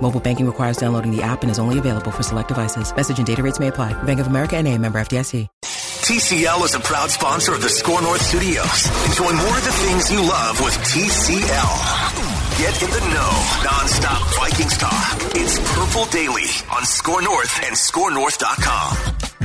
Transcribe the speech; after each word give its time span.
Mobile 0.00 0.20
banking 0.20 0.46
requires 0.46 0.76
downloading 0.76 1.10
the 1.10 1.22
app 1.22 1.42
and 1.42 1.50
is 1.50 1.58
only 1.58 1.80
available 1.80 2.12
for 2.12 2.22
select 2.22 2.48
devices. 2.48 2.94
Message 2.94 3.18
and 3.18 3.26
data 3.26 3.42
rates 3.42 3.58
may 3.58 3.66
apply. 3.68 4.00
Bank 4.04 4.20
of 4.20 4.28
America 4.28 4.56
and 4.56 4.68
a 4.68 4.78
member 4.78 5.00
FDIC. 5.00 5.48
TCL 6.06 6.64
is 6.64 6.74
a 6.76 6.78
proud 6.78 7.10
sponsor 7.10 7.52
of 7.52 7.60
the 7.60 7.68
SKOR 7.68 8.00
North 8.00 8.22
Studios. 8.22 8.86
Enjoy 9.06 9.32
more 9.32 9.58
of 9.58 9.64
the 9.64 9.72
things 9.72 10.12
you 10.12 10.20
love 10.22 10.60
with 10.60 10.74
TCL. 10.86 11.74
Get 12.60 12.80
in 12.80 12.90
the 12.90 13.00
know, 13.12 13.32
nonstop 13.66 14.22
Vikings 14.38 14.78
talk. 14.78 15.18
It's 15.34 15.58
Purple 15.74 16.04
Daily 16.12 16.46
on 16.70 16.84
SKOR 16.84 17.22
North 17.22 17.60
and 17.64 17.74
SKORNorth.com. 17.74 19.35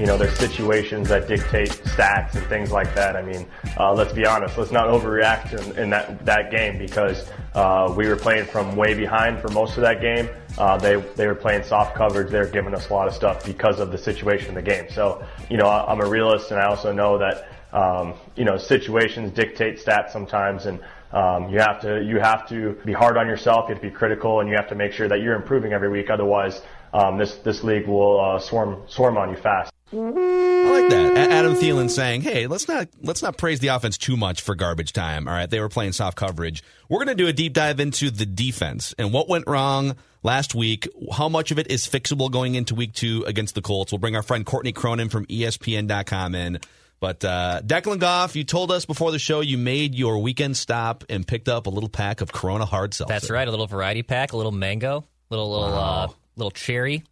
You 0.00 0.06
know, 0.06 0.16
there's 0.16 0.38
situations 0.38 1.10
that 1.10 1.28
dictate 1.28 1.68
stats 1.68 2.34
and 2.34 2.46
things 2.46 2.72
like 2.72 2.94
that. 2.94 3.16
I 3.16 3.22
mean, 3.22 3.46
uh, 3.78 3.92
let's 3.92 4.14
be 4.14 4.24
honest. 4.24 4.56
Let's 4.56 4.70
not 4.70 4.86
overreact 4.86 5.52
in, 5.52 5.78
in 5.78 5.90
that 5.90 6.24
that 6.24 6.50
game 6.50 6.78
because 6.78 7.28
uh, 7.54 7.92
we 7.94 8.08
were 8.08 8.16
playing 8.16 8.46
from 8.46 8.76
way 8.76 8.94
behind 8.94 9.42
for 9.42 9.48
most 9.48 9.76
of 9.76 9.82
that 9.82 10.00
game. 10.00 10.30
Uh, 10.56 10.78
they 10.78 10.96
they 11.16 11.26
were 11.26 11.34
playing 11.34 11.64
soft 11.64 11.94
coverage. 11.94 12.30
They 12.30 12.38
were 12.38 12.46
giving 12.46 12.74
us 12.74 12.88
a 12.88 12.94
lot 12.94 13.08
of 13.08 13.14
stuff 13.14 13.44
because 13.44 13.78
of 13.78 13.92
the 13.92 13.98
situation 13.98 14.48
in 14.48 14.54
the 14.54 14.62
game. 14.62 14.86
So, 14.88 15.22
you 15.50 15.58
know, 15.58 15.66
I, 15.66 15.92
I'm 15.92 16.00
a 16.00 16.08
realist, 16.08 16.50
and 16.50 16.58
I 16.58 16.64
also 16.64 16.94
know 16.94 17.18
that 17.18 17.48
um, 17.74 18.14
you 18.36 18.46
know 18.46 18.56
situations 18.56 19.32
dictate 19.32 19.84
stats 19.84 20.12
sometimes, 20.12 20.64
and 20.64 20.80
um, 21.12 21.50
you 21.50 21.58
have 21.58 21.78
to 21.82 22.02
you 22.02 22.20
have 22.20 22.48
to 22.48 22.72
be 22.86 22.94
hard 22.94 23.18
on 23.18 23.26
yourself. 23.26 23.68
You 23.68 23.74
have 23.74 23.82
to 23.82 23.90
be 23.90 23.94
critical, 23.94 24.40
and 24.40 24.48
you 24.48 24.56
have 24.56 24.70
to 24.70 24.74
make 24.74 24.94
sure 24.94 25.08
that 25.08 25.20
you're 25.20 25.36
improving 25.36 25.74
every 25.74 25.90
week. 25.90 26.08
Otherwise, 26.08 26.62
um, 26.94 27.18
this 27.18 27.34
this 27.44 27.62
league 27.62 27.86
will 27.86 28.18
uh, 28.18 28.38
swarm 28.38 28.82
swarm 28.88 29.18
on 29.18 29.28
you 29.28 29.36
fast. 29.36 29.70
I 29.92 29.96
like 29.96 30.88
that. 30.90 31.30
Adam 31.30 31.54
Thielen 31.54 31.90
saying, 31.90 32.22
"Hey, 32.22 32.46
let's 32.46 32.68
not 32.68 32.88
let's 33.02 33.22
not 33.22 33.36
praise 33.36 33.58
the 33.60 33.68
offense 33.68 33.98
too 33.98 34.16
much 34.16 34.40
for 34.40 34.54
garbage 34.54 34.92
time." 34.92 35.26
All 35.26 35.34
right, 35.34 35.50
they 35.50 35.60
were 35.60 35.68
playing 35.68 35.92
soft 35.92 36.16
coverage. 36.16 36.62
We're 36.88 36.98
going 36.98 37.08
to 37.08 37.14
do 37.14 37.26
a 37.26 37.32
deep 37.32 37.54
dive 37.54 37.80
into 37.80 38.10
the 38.10 38.26
defense 38.26 38.94
and 38.98 39.12
what 39.12 39.28
went 39.28 39.46
wrong 39.48 39.96
last 40.22 40.54
week. 40.54 40.88
How 41.12 41.28
much 41.28 41.50
of 41.50 41.58
it 41.58 41.70
is 41.70 41.86
fixable 41.86 42.30
going 42.30 42.54
into 42.54 42.74
week 42.74 42.92
two 42.92 43.24
against 43.26 43.54
the 43.54 43.62
Colts? 43.62 43.90
We'll 43.90 43.98
bring 43.98 44.14
our 44.14 44.22
friend 44.22 44.46
Courtney 44.46 44.72
Cronin 44.72 45.08
from 45.08 45.26
ESPN.com 45.26 46.34
in. 46.34 46.60
But 47.00 47.24
uh, 47.24 47.62
Declan 47.64 47.98
Goff, 47.98 48.36
you 48.36 48.44
told 48.44 48.70
us 48.70 48.84
before 48.84 49.10
the 49.10 49.18
show 49.18 49.40
you 49.40 49.56
made 49.56 49.94
your 49.94 50.18
weekend 50.18 50.56
stop 50.56 51.02
and 51.08 51.26
picked 51.26 51.48
up 51.48 51.66
a 51.66 51.70
little 51.70 51.88
pack 51.88 52.20
of 52.20 52.30
Corona 52.30 52.66
hard 52.66 52.92
seltzer. 52.92 53.12
That's 53.12 53.30
right, 53.30 53.48
a 53.48 53.50
little 53.50 53.66
variety 53.66 54.02
pack, 54.02 54.34
a 54.34 54.36
little 54.36 54.52
mango, 54.52 55.06
little 55.30 55.50
little 55.50 55.74
uh, 55.74 56.08
little 56.36 56.50
cherry. 56.50 57.02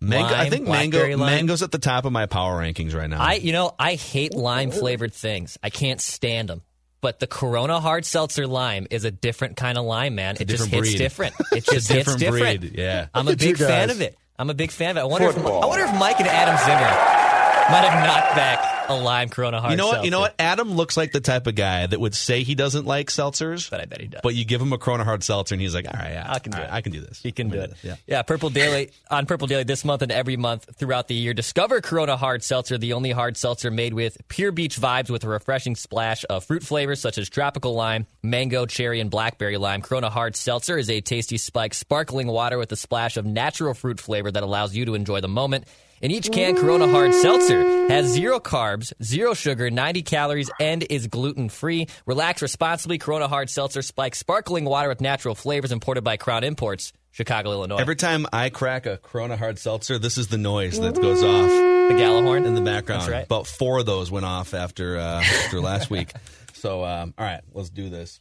Mango, 0.00 0.34
I 0.34 0.48
think 0.48 0.66
mango 0.66 1.02
lime. 1.16 1.18
mango's 1.18 1.62
at 1.62 1.70
the 1.72 1.78
top 1.78 2.04
of 2.06 2.12
my 2.12 2.24
power 2.26 2.58
rankings 2.62 2.94
right 2.94 3.08
now. 3.10 3.20
I 3.20 3.34
you 3.34 3.52
know 3.52 3.74
I 3.78 3.94
hate 3.94 4.34
lime 4.34 4.70
flavored 4.70 5.12
things. 5.12 5.58
I 5.62 5.70
can't 5.70 6.00
stand 6.00 6.48
them. 6.48 6.62
But 7.02 7.18
the 7.18 7.26
Corona 7.26 7.80
hard 7.80 8.04
seltzer 8.04 8.46
lime 8.46 8.86
is 8.90 9.04
a 9.06 9.10
different 9.10 9.56
kind 9.56 9.78
of 9.78 9.84
lime, 9.86 10.14
man. 10.14 10.36
it 10.38 10.44
just 10.48 10.64
different 10.64 10.74
hits 10.86 10.90
breed. 10.90 10.98
different. 10.98 11.34
It 11.52 11.56
It's 11.58 11.68
a 11.68 11.74
just 11.74 11.88
hits 11.88 11.98
different 12.14 12.20
different. 12.20 12.60
breed, 12.60 12.78
yeah. 12.78 13.06
I'm 13.14 13.26
a 13.28 13.36
big 13.36 13.56
fan 13.56 13.88
of 13.90 14.00
it. 14.02 14.16
I'm 14.38 14.50
a 14.50 14.54
big 14.54 14.70
fan 14.70 14.90
of 14.92 14.96
it. 14.98 15.00
I 15.00 15.04
wonder 15.04 15.28
if 15.28 15.36
I 15.38 15.66
wonder 15.66 15.84
if 15.84 15.94
Mike 15.98 16.18
and 16.20 16.28
Adam 16.28 16.56
Zimmer 16.58 17.29
might 17.70 17.84
have 17.88 18.04
knocked 18.06 18.34
back 18.36 18.76
a 18.88 18.94
lime 18.94 19.28
Corona 19.28 19.60
hard 19.60 19.70
you 19.72 19.76
know 19.76 19.86
what? 19.86 20.04
You 20.04 20.10
know 20.10 20.18
what? 20.20 20.34
Adam 20.38 20.72
looks 20.72 20.96
like 20.96 21.12
the 21.12 21.20
type 21.20 21.46
of 21.46 21.54
guy 21.54 21.86
that 21.86 22.00
would 22.00 22.14
say 22.14 22.42
he 22.42 22.56
doesn't 22.56 22.86
like 22.86 23.08
seltzers, 23.08 23.70
But 23.70 23.80
I 23.80 23.84
bet 23.84 24.00
he 24.00 24.08
does. 24.08 24.20
but 24.22 24.34
you 24.34 24.44
give 24.44 24.60
him 24.60 24.72
a 24.72 24.78
Corona 24.78 25.04
hard 25.04 25.22
seltzer, 25.22 25.54
and 25.54 25.62
he's 25.62 25.74
like, 25.74 25.86
"All 25.86 25.92
right, 25.94 26.10
yeah, 26.10 26.26
I 26.28 26.40
can 26.40 26.50
do 26.52 26.58
all 26.58 26.64
it. 26.64 26.70
I 26.72 26.80
can 26.80 26.90
do 26.92 27.00
this. 27.00 27.20
He 27.22 27.30
can 27.30 27.48
do 27.50 27.60
it. 27.60 27.72
Yeah. 27.82 27.96
Yeah, 28.06 28.22
Purple 28.22 28.50
Daily 28.50 28.90
on 29.10 29.26
Purple 29.26 29.46
Daily 29.46 29.62
this 29.62 29.84
month 29.84 30.02
and 30.02 30.10
every 30.10 30.36
month 30.36 30.66
throughout 30.76 31.06
the 31.06 31.14
year. 31.14 31.34
Discover 31.34 31.82
Corona 31.82 32.16
Hard 32.16 32.42
Seltzer, 32.42 32.78
the 32.78 32.94
only 32.94 33.12
hard 33.12 33.36
seltzer 33.36 33.70
made 33.70 33.94
with 33.94 34.16
pure 34.28 34.50
beach 34.50 34.76
vibes 34.80 35.08
with 35.08 35.22
a 35.22 35.28
refreshing 35.28 35.76
splash 35.76 36.24
of 36.28 36.44
fruit 36.44 36.64
flavors 36.64 37.00
such 37.00 37.16
as 37.18 37.28
tropical 37.28 37.74
lime, 37.74 38.06
mango, 38.24 38.66
cherry, 38.66 38.98
and 39.00 39.10
blackberry 39.10 39.56
lime. 39.56 39.82
Corona 39.82 40.10
Hard 40.10 40.34
Seltzer 40.34 40.76
is 40.76 40.90
a 40.90 41.00
tasty 41.00 41.38
spiked 41.38 41.76
sparkling 41.76 42.26
water 42.26 42.58
with 42.58 42.72
a 42.72 42.76
splash 42.76 43.16
of 43.16 43.24
natural 43.24 43.74
fruit 43.74 44.00
flavor 44.00 44.32
that 44.32 44.42
allows 44.42 44.74
you 44.74 44.84
to 44.86 44.94
enjoy 44.94 45.20
the 45.20 45.28
moment. 45.28 45.66
In 46.00 46.10
each 46.10 46.32
can, 46.32 46.56
Corona 46.56 46.88
Hard 46.88 47.12
Seltzer 47.12 47.62
has 47.88 48.06
zero 48.06 48.40
carbs, 48.40 48.94
zero 49.02 49.34
sugar, 49.34 49.70
90 49.70 50.00
calories, 50.00 50.50
and 50.58 50.82
is 50.82 51.08
gluten 51.08 51.50
free. 51.50 51.88
Relax 52.06 52.40
responsibly. 52.40 52.96
Corona 52.96 53.28
Hard 53.28 53.50
Seltzer 53.50 53.82
spikes 53.82 54.18
sparkling 54.18 54.64
water 54.64 54.88
with 54.88 55.02
natural 55.02 55.34
flavors 55.34 55.72
imported 55.72 56.02
by 56.02 56.16
Crown 56.16 56.42
Imports, 56.42 56.94
Chicago, 57.10 57.52
Illinois. 57.52 57.76
Every 57.76 57.96
time 57.96 58.24
I 58.32 58.48
crack 58.48 58.86
a 58.86 58.96
Corona 58.96 59.36
hard 59.36 59.58
seltzer, 59.58 59.98
this 59.98 60.16
is 60.16 60.28
the 60.28 60.38
noise 60.38 60.80
that 60.80 60.94
goes 60.94 61.22
off 61.22 61.50
the 61.50 61.94
Gjallarhorn 61.96 62.46
in 62.46 62.54
the 62.54 62.62
background. 62.62 63.02
That's 63.02 63.12
right. 63.12 63.26
About 63.26 63.46
four 63.46 63.80
of 63.80 63.86
those 63.86 64.10
went 64.10 64.24
off 64.24 64.54
after 64.54 64.96
uh, 64.96 65.20
after 65.20 65.60
last 65.60 65.90
week. 65.90 66.12
So, 66.54 66.82
um, 66.84 67.12
all 67.18 67.24
right, 67.26 67.42
let's 67.52 67.68
do 67.68 67.90
this. 67.90 68.20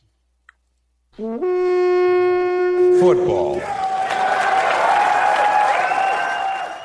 Football. 3.00 3.62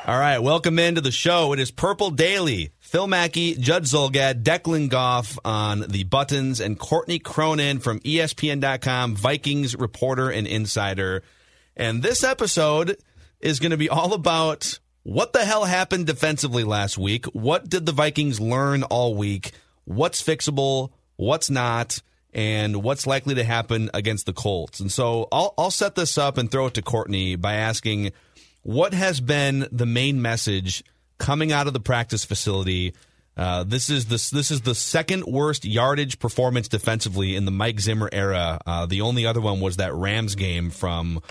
All 0.07 0.19
right, 0.19 0.37
welcome 0.37 0.77
into 0.77 1.01
the 1.01 1.09
show. 1.09 1.51
It 1.53 1.59
is 1.59 1.71
Purple 1.71 2.11
Daily. 2.11 2.69
Phil 2.79 3.07
Mackey, 3.07 3.55
Judd 3.55 3.85
Zulgad, 3.85 4.43
Declan 4.43 4.87
Goff 4.87 5.39
on 5.43 5.79
the 5.87 6.03
buttons, 6.03 6.59
and 6.59 6.77
Courtney 6.77 7.17
Cronin 7.17 7.79
from 7.79 7.99
ESPN.com, 8.01 9.15
Vikings 9.15 9.75
reporter 9.75 10.29
and 10.29 10.45
insider. 10.45 11.23
And 11.75 12.03
this 12.03 12.23
episode 12.23 12.97
is 13.39 13.59
going 13.59 13.71
to 13.71 13.77
be 13.77 13.89
all 13.89 14.13
about 14.13 14.77
what 15.01 15.33
the 15.33 15.43
hell 15.43 15.65
happened 15.65 16.05
defensively 16.05 16.63
last 16.63 16.99
week. 16.99 17.25
What 17.33 17.67
did 17.67 17.87
the 17.87 17.91
Vikings 17.91 18.39
learn 18.39 18.83
all 18.83 19.15
week? 19.15 19.53
What's 19.85 20.21
fixable? 20.21 20.91
What's 21.15 21.49
not? 21.49 22.03
And 22.31 22.83
what's 22.83 23.07
likely 23.07 23.33
to 23.33 23.43
happen 23.43 23.89
against 23.91 24.27
the 24.27 24.33
Colts? 24.33 24.79
And 24.79 24.91
so 24.91 25.27
I'll, 25.31 25.55
I'll 25.57 25.71
set 25.71 25.95
this 25.95 26.15
up 26.19 26.37
and 26.37 26.51
throw 26.51 26.67
it 26.67 26.75
to 26.75 26.83
Courtney 26.83 27.37
by 27.37 27.55
asking 27.55 28.11
what 28.65 28.95
has 28.95 29.21
been 29.21 29.67
the 29.71 29.85
main 29.85 30.23
message 30.23 30.83
coming 31.19 31.51
out 31.51 31.67
of 31.67 31.73
the 31.73 31.79
practice 31.79 32.25
facility? 32.25 32.95
Uh, 33.37 33.63
this 33.63 33.91
is 33.91 34.05
the 34.05 34.35
this 34.35 34.49
is 34.49 34.61
the 34.61 34.73
second 34.73 35.23
worst 35.25 35.65
yardage 35.65 36.17
performance 36.17 36.67
defensively 36.67 37.35
in 37.35 37.45
the 37.45 37.51
Mike 37.51 37.79
Zimmer 37.79 38.09
era. 38.11 38.59
Uh, 38.65 38.87
the 38.87 39.01
only 39.01 39.27
other 39.27 39.39
one 39.39 39.59
was 39.59 39.77
that 39.77 39.93
Rams 39.93 40.33
game 40.33 40.71
from 40.71 41.21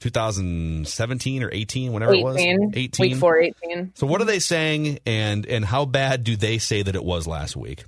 2017 0.00 1.42
or 1.42 1.48
18, 1.50 1.92
whatever 1.92 2.12
it 2.12 2.22
was. 2.22 2.36
18. 2.36 2.72
18. 2.74 3.10
Week 3.10 3.18
four, 3.18 3.38
18. 3.38 3.92
So 3.94 4.06
what 4.06 4.20
are 4.20 4.26
they 4.26 4.38
saying, 4.38 4.98
and 5.06 5.46
and 5.46 5.64
how 5.64 5.86
bad 5.86 6.24
do 6.24 6.36
they 6.36 6.58
say 6.58 6.82
that 6.82 6.94
it 6.94 7.04
was 7.04 7.26
last 7.26 7.56
week? 7.56 7.84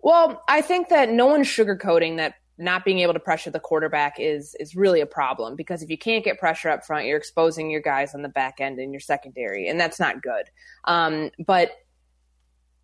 Well, 0.00 0.42
I 0.48 0.60
think 0.60 0.88
that 0.88 1.10
no 1.10 1.26
one's 1.26 1.46
sugarcoating 1.46 2.16
that 2.16 2.34
not 2.60 2.84
being 2.84 3.00
able 3.00 3.14
to 3.14 3.20
pressure 3.20 3.50
the 3.50 3.58
quarterback 3.58 4.20
is 4.20 4.54
is 4.60 4.76
really 4.76 5.00
a 5.00 5.06
problem 5.06 5.56
because 5.56 5.82
if 5.82 5.90
you 5.90 5.98
can't 5.98 6.24
get 6.24 6.38
pressure 6.38 6.68
up 6.68 6.84
front, 6.84 7.06
you're 7.06 7.16
exposing 7.16 7.70
your 7.70 7.80
guys 7.80 8.14
on 8.14 8.22
the 8.22 8.28
back 8.28 8.60
end 8.60 8.78
in 8.78 8.92
your 8.92 9.00
secondary, 9.00 9.68
and 9.68 9.80
that's 9.80 9.98
not 9.98 10.22
good. 10.22 10.44
Um, 10.84 11.30
but 11.44 11.72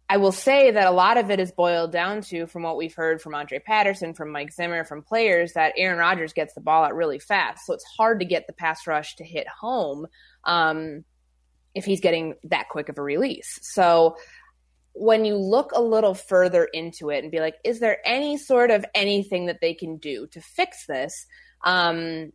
I 0.09 0.19
will 0.19 0.33
say 0.33 0.71
that 0.71 0.87
a 0.87 0.93
lot 0.93 1.17
of 1.17 1.31
it 1.31 1.41
is 1.41 1.51
boiled 1.51 1.91
down 1.91 2.23
to, 2.23 2.47
from 2.47 2.63
what 2.63 2.77
we've 2.77 2.95
heard 2.95 3.21
from 3.21 3.35
Andre 3.35 3.59
Patterson, 3.59 4.15
from 4.15 4.31
Mike 4.31 4.53
Zimmer, 4.53 4.85
from 4.85 5.03
players, 5.03 5.55
that 5.55 5.75
Aaron 5.77 5.99
Rodgers 5.99 6.33
gets 6.33 6.55
the 6.55 6.61
ball 6.61 6.85
out 6.85 6.95
really 6.95 7.19
fast. 7.19 7.67
So 7.67 7.75
it's 7.75 7.85
hard 7.85 8.21
to 8.21 8.27
get 8.27 8.47
the 8.47 8.53
pass 8.53 8.87
rush 8.87 9.17
to 9.17 9.25
hit 9.25 9.49
home 9.49 10.07
um, 10.45 11.05
if 11.75 11.85
he's 11.85 12.01
getting 12.01 12.35
that 12.45 12.69
quick 12.69 12.89
of 12.89 12.99
a 12.99 13.03
release. 13.03 13.59
So 13.63 14.17
when 14.99 15.25
you 15.25 15.37
look 15.37 15.73
a 15.73 15.81
little 15.81 16.15
further 16.15 16.65
into 16.65 17.11
it 17.11 17.23
and 17.23 17.31
be 17.31 17.41
like, 17.41 17.57
is 17.65 17.81
there 17.81 17.99
any 18.07 18.39
sort 18.39 18.71
of 18.71 18.85
anything 18.95 19.47
that 19.47 19.61
they 19.61 19.75
can 19.75 19.99
do 19.99 20.27
to 20.29 20.41
fix 20.41 20.87
this? 20.87 21.27
Um, 21.65 22.33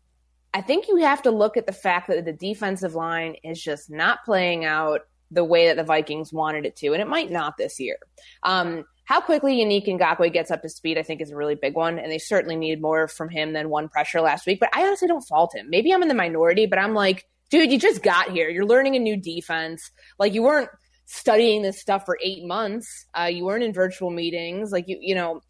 I 0.54 0.62
think 0.62 0.88
you 0.88 0.98
have 0.98 1.24
to 1.24 1.32
look 1.32 1.58
at 1.58 1.66
the 1.66 1.74
fact 1.74 2.08
that 2.08 2.24
the 2.24 2.34
defensive 2.34 2.94
line 2.94 3.36
is 3.44 3.62
just 3.62 3.90
not 3.90 4.20
playing 4.26 4.64
out 4.66 5.02
the 5.32 5.44
way 5.44 5.68
that 5.68 5.78
the 5.78 5.84
Vikings 5.84 6.32
wanted 6.32 6.66
it 6.66 6.76
to, 6.78 6.88
and 6.88 7.02
it 7.02 7.08
might 7.08 7.32
not 7.32 7.58
this 7.58 7.80
year. 7.80 7.98
Um, 8.44 8.84
how 9.06 9.22
quickly 9.22 9.58
Yannick 9.58 9.88
Ngakoue 9.88 10.32
gets 10.32 10.52
up 10.52 10.62
to 10.62 10.70
speed, 10.70 10.98
I 10.98 11.04
think, 11.04 11.22
is 11.22 11.32
a 11.32 11.36
really 11.36 11.56
big 11.56 11.74
one, 11.74 11.98
and 11.98 12.12
they 12.12 12.20
certainly 12.20 12.58
need 12.58 12.82
more 12.82 13.08
from 13.08 13.30
him 13.30 13.54
than 13.54 13.70
one 13.70 13.90
pressure 13.90 14.22
last 14.22 14.46
week. 14.46 14.60
But 14.60 14.70
I 14.74 14.84
honestly 14.86 15.08
don't 15.08 15.22
fault 15.22 15.56
him. 15.56 15.70
Maybe 15.70 15.92
I'm 15.92 16.02
in 16.02 16.10
the 16.10 16.14
minority, 16.14 16.66
but 16.68 16.80
I'm 16.80 16.94
like, 16.94 17.26
dude, 17.50 17.72
you 17.72 17.80
just 17.80 18.04
got 18.04 18.32
here. 18.32 18.50
You're 18.50 18.66
learning 18.66 18.96
a 18.96 19.00
new 19.00 19.18
defense. 19.18 19.90
Like 20.20 20.34
you 20.34 20.44
weren't 20.44 20.70
studying 21.12 21.62
this 21.62 21.80
stuff 21.80 22.06
for 22.06 22.18
eight 22.24 22.46
months. 22.46 23.06
Uh, 23.14 23.26
you 23.26 23.44
weren't 23.44 23.66
in 23.66 23.74
virtual 23.74 24.10
meetings. 24.10 24.72
Like 24.72 24.88
you, 24.88 24.98
you 25.02 25.14
know, 25.14 25.42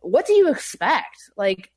what 0.00 0.26
do 0.26 0.32
you 0.32 0.50
expect? 0.50 1.30
Like, 1.36 1.70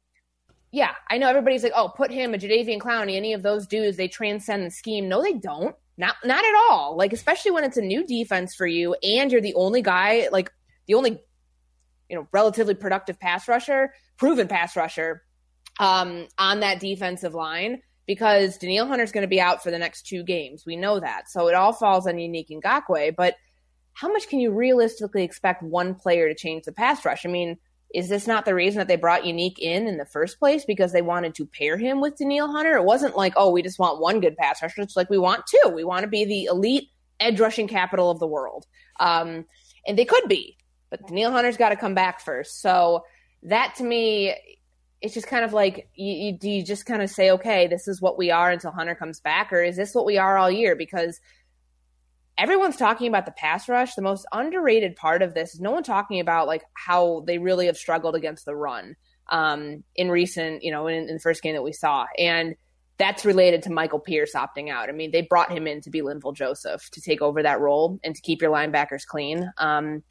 yeah, 0.72 0.92
I 1.10 1.18
know 1.18 1.28
everybody's 1.28 1.64
like, 1.64 1.74
oh, 1.76 1.90
put 1.90 2.10
him, 2.10 2.34
a 2.34 2.38
Jadeveon 2.38 2.80
Clowney, 2.80 3.18
any 3.18 3.34
of 3.34 3.44
those 3.44 3.68
dudes, 3.68 3.98
they 3.98 4.08
transcend 4.08 4.66
the 4.66 4.72
scheme. 4.72 5.10
No, 5.10 5.22
they 5.22 5.34
don't. 5.34 5.76
Not 5.98 6.16
not 6.24 6.46
at 6.46 6.54
all. 6.70 6.96
Like, 6.96 7.12
especially 7.12 7.52
when 7.52 7.66
it's 7.66 7.76
a 7.76 7.82
new 7.82 8.06
defense 8.06 8.56
for 8.56 8.68
you 8.68 8.96
and 9.04 9.30
you're 9.30 9.42
the 9.42 9.56
only 9.56 9.82
guy, 9.82 10.30
like 10.32 10.50
the 10.88 10.94
only, 10.94 11.20
you 12.10 12.16
know, 12.16 12.28
relatively 12.32 12.76
productive 12.76 13.20
pass 13.20 13.48
rusher, 13.48 13.94
proven 14.18 14.48
pass 14.48 14.78
rusher 14.78 15.24
um, 15.80 16.28
on 16.38 16.62
that 16.62 16.80
defensive 16.80 17.34
line 17.34 17.82
because 18.08 18.58
Danielle 18.58 18.88
Hunter's 18.88 19.12
going 19.12 19.24
to 19.24 19.28
be 19.28 19.42
out 19.42 19.62
for 19.62 19.70
the 19.70 19.78
next 19.78 20.08
two 20.08 20.24
games. 20.24 20.66
We 20.66 20.78
know 20.78 21.00
that. 21.00 21.30
So 21.30 21.48
it 21.50 21.56
all 21.56 21.74
falls 21.74 22.08
on 22.08 22.16
Yannick 22.16 22.50
Ngakoue. 22.50 23.16
But 23.16 23.36
how 23.94 24.12
much 24.12 24.30
can 24.30 24.40
you 24.40 24.52
realistically 24.52 25.24
expect 25.24 25.62
one 25.62 25.94
player 25.94 26.30
to 26.30 26.36
change 26.36 26.64
the 26.64 26.72
pass 26.72 27.04
rush? 27.04 27.26
I 27.26 27.30
mean, 27.30 27.58
is 27.94 28.10
this 28.10 28.28
not 28.28 28.46
the 28.46 28.56
reason 28.56 28.80
that 28.80 28.88
they 28.88 28.96
brought 28.96 29.24
Yannick 29.24 29.60
in 29.60 29.88
in 29.88 29.98
the 29.98 30.06
first 30.06 30.40
place 30.40 30.66
because 30.66 30.92
they 30.92 31.02
wanted 31.02 31.36
to 31.36 31.46
pair 31.46 31.78
him 31.78 32.00
with 32.00 32.18
Danielle 32.18 32.52
Hunter? 32.52 32.78
It 32.78 32.84
wasn't 32.84 33.18
like, 33.18 33.34
oh, 33.36 33.52
we 33.52 33.62
just 33.62 33.80
want 33.80 34.02
one 34.02 34.20
good 34.20 34.38
pass 34.38 34.62
rusher. 34.62 34.82
It's 34.82 34.96
like 34.96 35.10
we 35.10 35.18
want 35.18 35.46
two. 35.46 35.70
We 35.70 35.84
want 35.84 36.04
to 36.04 36.08
be 36.08 36.26
the 36.26 36.46
elite 36.46 36.90
edge 37.20 37.40
rushing 37.40 37.68
capital 37.68 38.10
of 38.10 38.20
the 38.20 38.28
world. 38.28 38.66
Um, 39.00 39.46
and 39.86 39.98
they 39.98 40.06
could 40.06 40.28
be, 40.28 40.58
but 40.90 41.06
Danielle 41.08 41.32
Hunter's 41.32 41.58
got 41.58 41.70
to 41.70 41.76
come 41.76 41.94
back 41.94 42.22
first. 42.22 42.62
So 42.62 43.04
that 43.44 43.76
to 43.76 43.84
me 43.84 44.36
it's 45.02 45.14
just 45.14 45.28
kind 45.28 45.46
of 45.46 45.54
like 45.54 45.90
you, 45.96 46.14
you, 46.14 46.32
do 46.38 46.50
you 46.50 46.64
just 46.64 46.86
kind 46.86 47.02
of 47.02 47.10
say 47.10 47.32
okay 47.32 47.68
this 47.68 47.88
is 47.88 48.02
what 48.02 48.18
we 48.18 48.32
are 48.32 48.50
until 48.50 48.72
hunter 48.72 48.96
comes 48.96 49.20
back? 49.20 49.54
Or 49.54 49.62
is 49.62 49.76
this 49.76 49.94
what 49.94 50.06
we 50.06 50.18
are 50.18 50.38
all 50.38 50.50
year? 50.50 50.76
Because 50.76 51.20
everyone's 52.38 52.78
talking 52.78 53.08
about 53.08 53.26
the 53.26 53.32
pass 53.32 53.68
rush. 53.70 53.96
The 53.96 54.02
most 54.02 54.26
underrated 54.32 54.96
part 54.96 55.22
of 55.22 55.34
this 55.34 55.54
is 55.54 55.60
no 55.60 55.72
one 55.72 55.84
talking 55.84 56.20
about 56.20 56.48
like 56.48 56.64
how 56.74 57.24
they 57.28 57.38
really 57.38 57.68
have 57.68 57.78
struggled 57.78 58.16
against 58.16 58.46
the 58.46 58.56
run 58.56 58.96
um, 59.30 59.84
in 59.96 60.10
recent 60.10 60.64
you 60.64 60.72
know 60.72 60.88
in, 60.88 61.08
in, 61.10 61.16
the 61.16 61.20
first 61.20 61.44
game 61.44 61.54
that 61.54 61.64
we 61.64 61.74
saw. 61.74 62.06
And 62.18 62.56
that's 62.98 63.26
related 63.26 63.62
to 63.64 63.72
michael 63.72 64.00
pierce 64.00 64.34
opting 64.34 64.70
out. 64.70 64.90
I 64.90 64.94
mean 64.94 65.12
they 65.12 65.22
brought 65.22 65.52
him 65.52 65.68
in 65.68 65.82
to 65.82 65.92
be 65.92 66.02
linval 66.02 66.36
joseph 66.36 66.90
to 66.92 67.02
take 67.02 67.22
over 67.22 67.44
that 67.44 67.60
role 67.60 68.00
and 68.04 68.16
to 68.16 68.22
keep 68.22 68.42
your 68.42 68.52
linebackers 68.52 69.06
clean. 69.06 69.52
Um, 69.58 70.04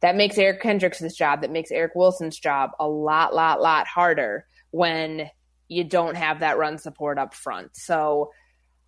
that 0.00 0.16
makes 0.16 0.38
Eric 0.38 0.62
Kendricks' 0.62 1.14
job, 1.14 1.42
that 1.42 1.50
makes 1.50 1.70
Eric 1.70 1.92
Wilson's 1.94 2.38
job 2.38 2.70
a 2.80 2.88
lot, 2.88 3.34
lot, 3.34 3.60
lot 3.60 3.86
harder 3.86 4.46
when 4.70 5.28
you 5.68 5.84
don't 5.84 6.16
have 6.16 6.40
that 6.40 6.58
run 6.58 6.78
support 6.78 7.18
up 7.18 7.34
front. 7.34 7.76
So 7.76 8.30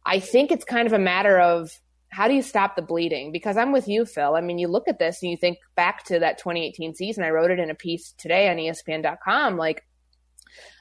I 0.04 0.20
think 0.20 0.50
it's 0.50 0.64
kind 0.64 0.86
of 0.86 0.92
a 0.92 0.98
matter 0.98 1.38
of 1.38 1.70
how 2.08 2.28
do 2.28 2.34
you 2.34 2.42
stop 2.42 2.76
the 2.76 2.82
bleeding? 2.82 3.32
Because 3.32 3.56
I'm 3.56 3.72
with 3.72 3.88
you, 3.88 4.04
Phil. 4.04 4.34
I 4.34 4.40
mean, 4.40 4.58
you 4.58 4.68
look 4.68 4.88
at 4.88 4.98
this 4.98 5.22
and 5.22 5.30
you 5.30 5.36
think 5.36 5.58
back 5.76 6.04
to 6.06 6.18
that 6.18 6.38
2018 6.38 6.94
season. 6.94 7.24
I 7.24 7.30
wrote 7.30 7.50
it 7.50 7.58
in 7.58 7.70
a 7.70 7.74
piece 7.74 8.12
today 8.18 8.50
on 8.50 8.56
ESPN.com. 8.56 9.56
Like, 9.56 9.84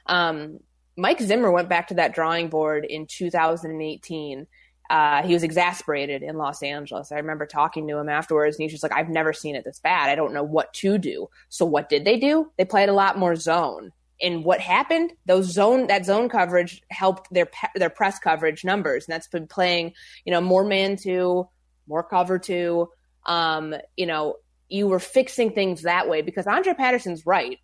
um, 0.06 0.58
Mike 0.96 1.20
Zimmer 1.20 1.50
went 1.50 1.70
back 1.70 1.88
to 1.88 1.94
that 1.94 2.14
drawing 2.14 2.48
board 2.48 2.84
in 2.84 3.06
2018 3.06 4.46
uh, 4.90 5.22
he 5.22 5.34
was 5.34 5.42
exasperated 5.42 6.22
in 6.22 6.36
Los 6.36 6.62
Angeles. 6.62 7.12
I 7.12 7.16
remember 7.16 7.46
talking 7.46 7.88
to 7.88 7.98
him 7.98 8.08
afterwards, 8.08 8.56
and 8.56 8.62
he's 8.62 8.72
just 8.72 8.82
like, 8.82 8.92
I've 8.92 9.08
never 9.08 9.32
seen 9.32 9.56
it 9.56 9.64
this 9.64 9.78
bad. 9.78 10.10
I 10.10 10.14
don't 10.14 10.34
know 10.34 10.42
what 10.42 10.72
to 10.74 10.98
do. 10.98 11.28
So 11.48 11.64
what 11.64 11.88
did 11.88 12.04
they 12.04 12.18
do? 12.18 12.50
They 12.58 12.64
played 12.64 12.88
a 12.88 12.94
lot 12.94 13.18
more 13.18 13.36
zone. 13.36 13.92
And 14.20 14.44
what 14.44 14.60
happened? 14.60 15.12
Those 15.26 15.46
zone 15.46 15.88
that 15.88 16.06
zone 16.06 16.28
coverage 16.28 16.82
helped 16.90 17.32
their 17.32 17.50
their 17.74 17.90
press 17.90 18.18
coverage 18.18 18.64
numbers, 18.64 19.06
and 19.06 19.12
that's 19.12 19.26
been 19.26 19.48
playing, 19.48 19.94
you 20.24 20.30
know, 20.30 20.40
more 20.40 20.64
man 20.64 20.96
two, 20.96 21.48
more 21.88 22.04
cover 22.04 22.38
two. 22.38 22.88
Um, 23.26 23.74
you 23.96 24.06
know, 24.06 24.36
you 24.68 24.86
were 24.86 25.00
fixing 25.00 25.52
things 25.52 25.82
that 25.82 26.08
way 26.08 26.22
because 26.22 26.46
Andre 26.46 26.74
Patterson's 26.74 27.26
right 27.26 27.58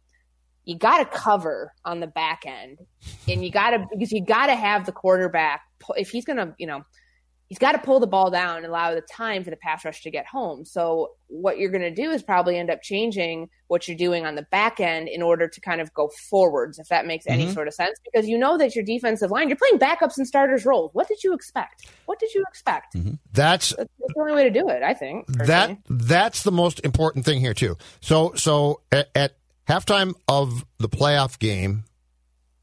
you 0.69 0.77
got 0.77 0.99
to 0.99 1.19
cover 1.19 1.73
on 1.87 1.99
the 1.99 2.07
back 2.07 2.43
end 2.45 2.79
and 3.27 3.43
you 3.43 3.51
got 3.51 3.71
to 3.71 3.87
because 3.91 4.13
you 4.13 4.23
got 4.23 4.49
to 4.49 4.55
have 4.55 4.85
the 4.85 4.93
quarterback 4.93 5.63
if 5.97 6.11
he's 6.11 6.27
going 6.27 6.37
to 6.37 6.55
you 6.59 6.67
know 6.67 6.83
he's 7.49 7.59
got 7.59 7.73
to 7.73 7.79
pull 7.79 7.99
the 7.99 8.07
ball 8.07 8.31
down 8.31 8.59
and 8.59 8.67
allow 8.67 8.95
the 8.95 9.01
time 9.01 9.43
for 9.43 9.51
the 9.51 9.57
pass 9.57 9.85
rush 9.85 10.03
to 10.03 10.11
get 10.11 10.27
home. 10.27 10.65
So 10.65 11.13
what 11.29 11.59
you're 11.59 11.71
going 11.71 11.83
to 11.83 11.95
do 11.95 12.11
is 12.11 12.23
probably 12.23 12.59
end 12.59 12.71
up 12.71 12.83
changing 12.83 13.49
what 13.69 13.89
you're 13.89 13.97
doing 13.97 14.27
on 14.27 14.35
the 14.35 14.43
back 14.51 14.81
end 14.81 15.09
in 15.09 15.23
order 15.23 15.49
to 15.49 15.61
kind 15.61 15.81
of 15.81 15.93
go 15.95 16.11
forwards, 16.31 16.79
if 16.79 16.89
that 16.89 17.07
makes 17.07 17.27
mm-hmm. 17.27 17.41
any 17.41 17.53
sort 17.53 17.67
of 17.69 17.75
sense, 17.75 17.99
because 18.05 18.29
you 18.29 18.39
know 18.39 18.57
that 18.59 18.75
your 18.75 18.85
defensive 18.85 19.31
line, 19.31 19.49
you're 19.49 19.57
playing 19.57 19.79
backups 19.79 20.17
and 20.17 20.27
starters 20.27 20.65
roles. 20.65 20.91
What 20.93 21.09
did 21.09 21.23
you 21.25 21.33
expect? 21.33 21.87
What 22.07 22.19
did 22.19 22.33
you 22.35 22.45
expect? 22.49 22.95
Mm-hmm. 22.95 23.15
That's, 23.33 23.75
that's, 23.77 23.91
the 23.99 24.15
only 24.21 24.35
way 24.35 24.45
to 24.45 24.51
do 24.51 24.69
it, 24.69 24.83
I 24.83 24.95
think. 24.95 25.27
Personally. 25.27 25.47
That 25.47 25.79
that's 25.89 26.43
the 26.43 26.53
most 26.53 26.81
important 26.85 27.25
thing 27.25 27.41
here 27.41 27.55
too. 27.55 27.77
So 28.01 28.33
so 28.35 28.81
at, 28.93 29.09
at 29.15 29.37
halftime 29.69 30.15
of 30.27 30.65
the 30.79 30.89
playoff 30.89 31.39
game 31.39 31.85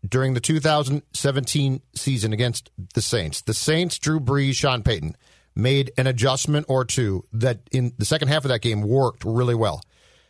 during 0.08 0.34
the 0.34 0.40
2017 0.40 1.82
season 1.94 2.34
against 2.34 2.72
the 2.94 3.02
Saints. 3.02 3.42
The 3.42 3.54
Saints, 3.54 3.98
Drew 4.00 4.20
Brees, 4.20 4.56
Sean 4.56 4.84
Payton 4.84 5.16
made 5.56 5.92
an 5.98 6.08
adjustment 6.08 6.66
or 6.68 6.86
two 6.86 7.24
that 7.34 7.60
in 7.72 7.94
the 7.98 8.06
second 8.06 8.28
half 8.28 8.46
of 8.46 8.50
that 8.50 8.62
game 8.62 8.82
worked 8.82 9.24
really 9.24 9.56
well. 9.56 9.82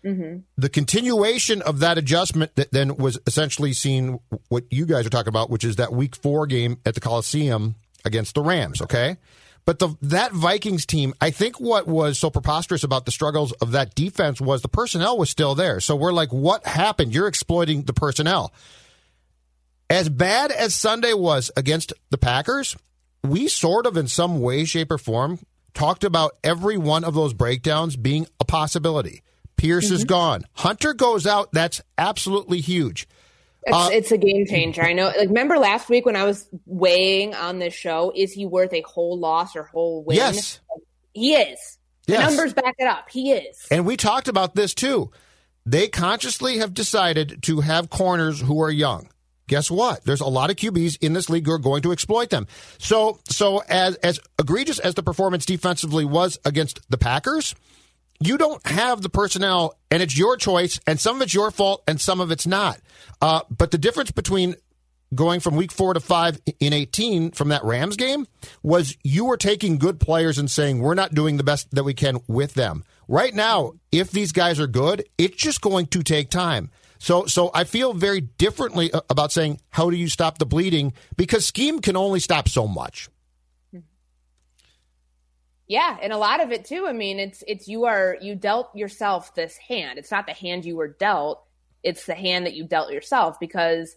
Mm-hmm. 0.04 0.42
The 0.58 0.70
continuation 0.70 1.64
of 1.64 1.80
that 1.80 1.98
adjustment 1.98 2.56
that 2.56 2.72
then 2.72 2.98
was 2.98 3.18
essentially 3.26 3.74
seen 3.74 4.20
what 4.50 4.66
you 4.70 4.86
guys 4.86 5.06
are 5.08 5.10
talking 5.10 5.30
about, 5.30 5.50
which 5.50 5.64
is 5.64 5.78
that 5.78 5.92
week 5.92 6.16
four 6.16 6.46
game 6.46 6.78
at 6.86 6.94
the 6.94 7.02
Coliseum 7.02 7.76
against 8.06 8.36
the 8.36 8.42
Rams, 8.42 8.84
okay? 8.84 9.18
But 9.66 9.80
the 9.80 9.96
that 10.04 10.32
Vikings 10.32 10.86
team, 10.86 11.16
I 11.20 11.32
think 11.32 11.60
what 11.60 11.88
was 11.88 12.20
so 12.20 12.30
preposterous 12.30 12.84
about 12.84 13.06
the 13.06 13.12
struggles 13.12 13.52
of 13.54 13.72
that 13.72 13.96
defense 13.96 14.40
was 14.40 14.62
the 14.62 14.68
personnel 14.68 15.18
was 15.18 15.32
still 15.32 15.56
there. 15.56 15.80
So 15.80 15.96
we're 15.96 16.14
like, 16.14 16.32
what 16.32 16.68
happened? 16.68 17.16
You're 17.16 17.28
exploiting 17.28 17.82
the 17.82 17.94
personnel. 17.94 18.54
As 19.90 20.10
bad 20.10 20.52
as 20.52 20.74
Sunday 20.74 21.14
was 21.14 21.52
against 21.56 21.94
the 22.10 22.18
Packers, 22.18 22.76
we 23.24 23.48
sort 23.48 23.86
of, 23.86 23.98
in 23.98 24.08
some 24.08 24.42
way, 24.42 24.66
shape, 24.66 24.92
or 24.92 24.98
form, 24.98 25.40
talked 25.76 26.04
about 26.04 26.32
every 26.44 26.78
one 26.78 27.04
of 27.04 27.14
those 27.14 27.34
breakdowns 27.34 27.96
being 27.96 28.26
a 28.40 28.46
possibility. 28.46 29.22
Pierce 29.58 29.86
mm-hmm. 29.86 29.96
is 29.96 30.04
gone. 30.04 30.42
Hunter 30.54 30.94
goes 30.94 31.28
out. 31.28 31.52
That's 31.52 31.82
absolutely 32.00 32.62
huge. 32.62 33.08
It's, 33.64 33.76
uh, 33.76 33.90
it's, 33.92 34.12
a 34.12 34.18
game 34.18 34.46
changer. 34.48 34.84
I 34.84 34.94
know. 34.94 35.06
Like, 35.06 35.28
remember 35.28 35.58
last 35.58 35.88
week 35.88 36.06
when 36.06 36.16
I 36.16 36.24
was 36.24 36.48
weighing 36.66 37.36
on 37.36 37.60
this 37.60 37.74
show, 37.74 38.12
is 38.16 38.32
he 38.32 38.46
worth 38.46 38.74
a 38.74 38.82
whole 38.82 39.20
loss 39.20 39.56
or 39.56 39.64
whole 39.64 40.04
win? 40.04 40.18
Yes, 40.18 40.60
he 41.14 41.34
is. 41.34 41.78
The 42.08 42.14
yes. 42.14 42.30
numbers 42.30 42.54
back 42.54 42.76
it 42.78 42.88
up. 42.88 43.10
He 43.10 43.32
is. 43.32 43.68
And 43.72 43.86
we 43.86 43.98
talked 43.98 44.28
about 44.28 44.56
this 44.56 44.74
too. 44.76 45.12
They 45.66 45.88
consciously 45.88 46.60
have 46.60 46.76
decided 46.76 47.42
to 47.44 47.62
have 47.62 47.90
corners 47.90 48.40
who 48.40 48.62
are 48.62 48.70
young 48.70 49.10
guess 49.48 49.70
what? 49.70 50.04
There's 50.04 50.22
a 50.22 50.28
lot 50.28 50.50
of 50.50 50.56
QBs 50.56 50.98
in 51.02 51.14
this 51.14 51.30
league 51.30 51.46
who 51.46 51.52
are 51.54 51.60
going 51.60 51.82
to 51.84 51.92
exploit 51.92 52.30
them. 52.30 52.48
So, 52.78 53.20
so 53.30 53.62
as 53.68 53.96
as 53.98 54.20
egregious 54.40 54.80
as 54.80 54.96
the 54.96 55.04
performance 55.04 55.46
defensively 55.46 56.06
was 56.06 56.38
against 56.46 56.80
the 56.90 56.98
Packers, 56.98 57.56
you 58.20 58.38
don't 58.38 58.66
have 58.66 59.02
the 59.02 59.10
personnel, 59.10 59.78
and 59.92 60.02
it's 60.02 60.18
your 60.18 60.38
choice, 60.38 60.80
and 60.88 61.00
some 61.00 61.18
of 61.18 61.22
it's 61.22 61.34
your 61.34 61.52
fault, 61.52 61.84
and 61.88 62.00
some 62.00 62.22
of 62.22 62.32
it's 62.32 62.48
not. 62.48 62.80
Uh, 63.22 63.42
but 63.50 63.72
the 63.72 63.78
difference 63.78 64.12
between 64.12 64.56
going 65.14 65.40
from 65.40 65.56
week 65.56 65.72
four 65.72 65.94
to 65.94 66.00
five 66.00 66.40
in 66.60 66.74
18 66.74 67.32
from 67.32 67.50
that 67.50 67.64
Rams 67.64 67.96
game 67.96 68.28
was 68.64 68.98
you 69.04 69.26
were 69.26 69.38
taking 69.38 69.78
good 69.78 70.00
players 70.00 70.38
and 70.38 70.50
saying, 70.50 70.80
we're 70.80 70.96
not 70.96 71.14
doing 71.14 71.38
the 71.38 71.44
best 71.44 71.72
that 71.72 71.84
we 71.84 71.94
can 71.94 72.20
with 72.28 72.54
them. 72.54 72.84
Right 73.08 73.34
now, 73.34 73.74
if 73.92 74.12
these 74.12 74.32
guys 74.32 74.60
are 74.60 74.68
good, 74.68 75.06
it's 75.18 75.38
just 75.38 75.62
going 75.62 75.88
to 75.88 76.02
take 76.02 76.30
time. 76.30 76.72
So, 77.00 77.26
so 77.26 77.52
I 77.54 77.64
feel 77.64 77.94
very 77.94 78.22
differently 78.22 78.92
uh, 78.92 79.02
about 79.10 79.32
saying 79.32 79.60
how 79.70 79.90
do 79.90 79.98
you 79.98 80.08
stop 80.08 80.38
the 80.38 80.46
bleeding 80.46 80.94
because 81.18 81.46
scheme 81.46 81.80
can 81.80 81.96
only 81.96 82.20
stop 82.20 82.48
so 82.48 82.68
much. 82.68 83.10
Yeah, 85.68 85.98
and 86.02 86.14
a 86.14 86.18
lot 86.18 86.44
of 86.44 86.52
it 86.52 86.66
too. 86.66 86.86
I 86.88 86.94
mean, 86.94 87.20
it's 87.20 87.44
it's 87.48 87.68
you 87.68 87.86
are 87.86 88.18
you 88.22 88.36
dealt 88.36 88.76
yourself 88.76 89.34
this 89.34 89.58
hand. 89.58 89.98
It's 89.98 90.12
not 90.12 90.28
the 90.28 90.34
hand 90.34 90.64
you 90.64 90.76
were 90.76 90.88
dealt; 90.88 91.44
it's 91.82 92.06
the 92.06 92.14
hand 92.14 92.46
that 92.46 92.54
you 92.54 92.66
dealt 92.66 92.92
yourself 92.92 93.40
because 93.40 93.96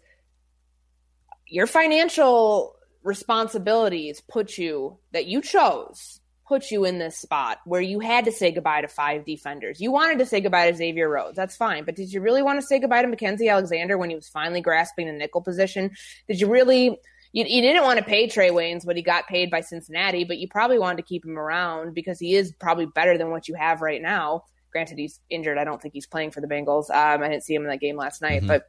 your 1.46 1.66
financial 1.66 2.74
responsibilities 3.02 4.22
put 4.22 4.56
you 4.56 4.98
that 5.12 5.26
you 5.26 5.42
chose 5.42 6.20
put 6.48 6.70
you 6.70 6.84
in 6.84 6.98
this 6.98 7.18
spot 7.18 7.58
where 7.66 7.80
you 7.80 8.00
had 8.00 8.24
to 8.24 8.32
say 8.32 8.50
goodbye 8.50 8.80
to 8.80 8.88
five 8.88 9.24
defenders. 9.26 9.80
You 9.80 9.92
wanted 9.92 10.18
to 10.20 10.26
say 10.26 10.40
goodbye 10.40 10.70
to 10.70 10.76
Xavier 10.76 11.08
Rhodes. 11.08 11.36
That's 11.36 11.56
fine. 11.56 11.84
But 11.84 11.94
did 11.94 12.12
you 12.12 12.20
really 12.20 12.42
want 12.42 12.58
to 12.58 12.66
say 12.66 12.78
goodbye 12.78 13.02
to 13.02 13.08
Mackensie 13.08 13.50
Alexander 13.50 13.98
when 13.98 14.08
he 14.08 14.16
was 14.16 14.28
finally 14.28 14.62
grasping 14.62 15.06
the 15.06 15.12
nickel 15.12 15.42
position? 15.42 15.90
Did 16.26 16.40
you 16.40 16.50
really, 16.50 16.98
you, 17.32 17.44
you 17.44 17.60
didn't 17.60 17.84
want 17.84 17.98
to 17.98 18.04
pay 18.04 18.26
Trae 18.26 18.50
Waynes, 18.50 18.86
but 18.86 18.96
he 18.96 19.02
got 19.02 19.28
paid 19.28 19.50
by 19.50 19.60
Cincinnati, 19.60 20.24
but 20.24 20.38
you 20.38 20.48
probably 20.48 20.78
wanted 20.78 20.96
to 20.96 21.02
keep 21.02 21.24
him 21.24 21.38
around 21.38 21.94
because 21.94 22.18
he 22.18 22.34
is 22.34 22.52
probably 22.58 22.86
better 22.86 23.18
than 23.18 23.30
what 23.30 23.46
you 23.46 23.54
have 23.54 23.82
right 23.82 24.00
now. 24.00 24.44
Granted, 24.72 24.98
he's 24.98 25.20
injured. 25.28 25.58
I 25.58 25.64
don't 25.64 25.80
think 25.80 25.94
he's 25.94 26.06
playing 26.06 26.30
for 26.30 26.40
the 26.40 26.46
Bengals. 26.46 26.90
Um, 26.90 27.22
I 27.22 27.28
didn't 27.28 27.44
see 27.44 27.54
him 27.54 27.62
in 27.62 27.68
that 27.68 27.80
game 27.80 27.96
last 27.96 28.22
night, 28.22 28.40
mm-hmm. 28.40 28.48
but 28.48 28.64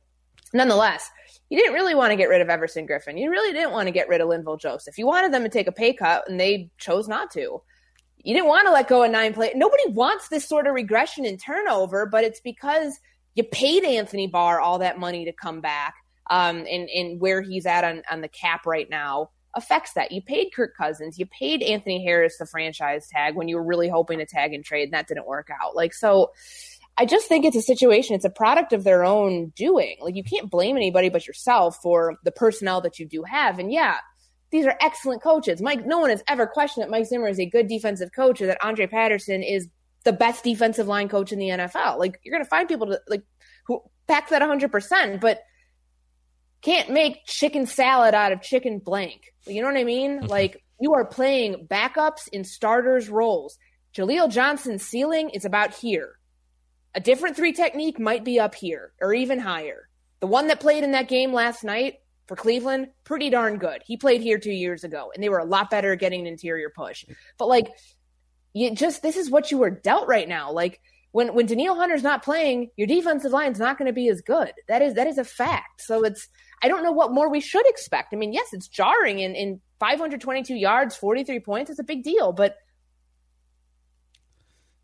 nonetheless, 0.54 1.10
you 1.50 1.58
didn't 1.58 1.74
really 1.74 1.96
want 1.96 2.12
to 2.12 2.16
get 2.16 2.30
rid 2.30 2.42
of 2.42 2.50
Everson 2.50 2.88
Griffen. 2.88 3.20
You 3.20 3.30
really 3.30 3.54
didn't 3.54 3.72
want 3.72 3.88
to 3.88 3.92
get 3.92 4.08
rid 4.08 4.22
of 4.22 4.30
Linval 4.30 4.60
Joseph. 4.60 4.98
You 4.98 5.08
wanted 5.08 5.34
them 5.34 5.44
to 5.44 5.50
take 5.50 5.68
a 5.68 5.72
pay 5.72 5.94
cut, 5.94 6.30
and 6.30 6.40
they 6.40 6.70
chose 6.78 7.08
not 7.08 7.32
to. 7.32 7.62
You 8.24 8.34
didn't 8.34 8.50
want 8.50 8.68
to 8.68 8.74
let 8.74 8.88
go 8.88 9.04
of 9.04 9.12
nine 9.12 9.34
play. 9.34 9.54
Nobody 9.56 9.84
wants 9.90 10.28
this 10.28 10.48
sort 10.48 10.68
of 10.68 10.74
regression 10.74 11.26
and 11.26 11.42
turnover, 11.42 12.06
but 12.06 12.24
it's 12.24 12.42
because 12.42 13.00
you 13.36 13.44
paid 13.44 13.84
Anthony 13.84 14.28
Barr 14.28 14.60
all 14.60 14.80
that 14.80 15.00
money 15.00 15.26
to 15.26 15.32
come 15.32 15.62
back 15.62 15.96
um, 16.30 16.66
and, 16.70 16.90
and 16.90 17.20
where 17.20 17.42
he's 17.42 17.66
at 17.66 17.84
on, 17.84 18.04
on 18.12 18.22
the 18.22 18.28
cap 18.28 18.66
right 18.66 18.90
now 18.90 19.30
affects 19.56 19.94
that. 19.94 20.12
You 20.12 20.22
paid 20.22 20.52
Kirk 20.54 20.76
Cousins, 20.76 21.18
you 21.18 21.26
paid 21.26 21.64
Anthony 21.64 22.04
Harris 22.04 22.38
the 22.38 22.46
franchise 22.46 23.08
tag 23.08 23.36
when 23.36 23.48
you 23.48 23.56
were 23.56 23.64
really 23.64 23.90
hoping 23.90 24.20
to 24.20 24.26
tag 24.26 24.54
and 24.54 24.64
trade, 24.64 24.84
and 24.84 24.94
that 24.94 25.08
didn't 25.08 25.26
work 25.26 25.50
out. 25.62 25.76
Like, 25.76 25.94
so 25.94 26.32
I 26.98 27.06
just 27.06 27.28
think 27.28 27.46
it's 27.46 27.56
a 27.56 27.62
situation, 27.62 28.16
it's 28.16 28.26
a 28.26 28.30
product 28.30 28.74
of 28.74 28.84
their 28.84 29.06
own 29.06 29.54
doing. 29.56 29.96
Like, 30.02 30.16
you 30.16 30.24
can't 30.24 30.52
blame 30.52 30.76
anybody 30.76 31.10
but 31.10 31.26
yourself 31.26 31.80
for 31.82 32.18
the 32.24 32.32
personnel 32.32 32.82
that 32.82 33.00
you 33.00 33.08
do 33.08 33.24
have. 33.24 33.58
And 33.58 33.72
yeah, 33.72 33.96
these 34.52 34.66
are 34.66 34.76
excellent 34.82 35.22
coaches. 35.22 35.62
Mike, 35.62 35.86
no 35.86 36.00
one 36.00 36.10
has 36.10 36.24
ever 36.28 36.48
questioned 36.48 36.84
that 36.84 36.90
Mike 36.90 37.06
Zimmer 37.06 37.28
is 37.28 37.40
a 37.40 37.46
good 37.46 37.68
defensive 37.68 38.12
coach 38.16 38.42
or 38.42 38.48
that 38.48 38.64
Andre 38.64 38.88
Patterson 38.88 39.44
is 39.44 39.68
the 40.04 40.14
best 40.14 40.44
defensive 40.44 40.88
line 40.88 41.10
coach 41.10 41.32
in 41.32 41.40
the 41.40 41.50
NFL. 41.50 42.00
Like, 42.00 42.20
you're 42.24 42.34
going 42.34 42.44
to 42.44 42.50
find 42.50 42.68
people 42.68 42.88
to, 42.88 43.00
like, 43.08 43.24
who 43.66 43.82
back 44.08 44.30
that 44.30 44.42
100%. 44.42 45.22
But 45.22 45.42
can't 46.62 46.90
make 46.90 47.26
chicken 47.26 47.66
salad 47.66 48.14
out 48.14 48.32
of 48.32 48.42
chicken 48.42 48.80
blank. 48.80 49.34
You 49.48 49.62
know 49.62 49.68
what 49.68 49.78
I 49.78 49.84
mean? 49.84 50.20
Mm-hmm. 50.20 50.28
Like 50.28 50.64
you 50.80 50.94
are 50.94 51.06
playing 51.06 51.68
backups 51.70 52.28
in 52.32 52.44
starters 52.44 53.10
roles. 53.10 53.58
Jaleel 53.96 54.30
Johnson's 54.30 54.84
ceiling 54.84 55.30
is 55.30 55.46
about 55.46 55.74
here. 55.74 56.16
A 56.96 57.00
different 57.00 57.36
three 57.36 57.54
technique 57.54 58.00
might 58.00 58.26
be 58.26 58.40
up 58.40 58.56
here 58.56 58.94
or 59.00 59.14
even 59.14 59.40
higher. 59.40 59.88
The 60.20 60.28
one 60.28 60.48
that 60.48 60.60
played 60.60 60.84
in 60.84 60.92
that 60.92 61.08
game 61.08 61.34
last 61.34 61.64
night 61.64 61.96
for 62.30 62.36
Cleveland, 62.36 62.88
pretty 63.04 63.30
darn 63.30 63.58
good. 63.58 63.82
He 63.86 63.98
played 63.98 64.22
here 64.22 64.38
two 64.38 64.54
years 64.54 64.86
ago, 64.86 65.12
and 65.14 65.22
they 65.22 65.30
were 65.30 65.40
a 65.40 65.46
lot 65.46 65.70
better 65.70 65.96
getting 65.96 66.22
an 66.22 66.28
interior 66.28 66.72
push. 66.74 67.04
But 67.38 67.50
like, 67.50 67.68
you 68.54 68.74
just 68.74 69.02
this 69.02 69.18
is 69.18 69.30
what 69.30 69.52
you 69.52 69.58
were 69.58 69.72
dealt 69.72 70.08
right 70.08 70.30
now. 70.30 70.52
Like 70.52 70.80
when 71.12 71.34
when 71.34 71.48
Danielle 71.48 71.76
Hunter's 71.76 72.04
not 72.04 72.24
playing, 72.24 72.70
your 72.78 72.88
defensive 72.88 73.32
line's 73.32 73.60
not 73.60 73.78
going 73.78 73.88
to 73.88 73.94
be 73.94 74.08
as 74.10 74.22
good. 74.22 74.54
That 74.68 74.82
is 74.82 74.94
that 74.94 75.08
is 75.08 75.18
a 75.18 75.24
fact. 75.24 75.82
So 75.82 76.04
it's 76.04 76.30
I 76.62 76.68
don't 76.68 76.84
know 76.84 76.92
what 76.92 77.12
more 77.12 77.30
we 77.30 77.42
should 77.42 77.68
expect. 77.68 78.14
I 78.14 78.18
mean, 78.18 78.32
yes, 78.32 78.48
it's 78.54 78.68
jarring 78.68 79.20
in, 79.20 79.34
in 79.36 79.60
522 79.80 80.54
yards, 80.54 80.96
43 80.96 81.40
points. 81.40 81.72
It's 81.72 81.80
a 81.80 81.84
big 81.84 82.04
deal, 82.04 82.32
but 82.32 82.58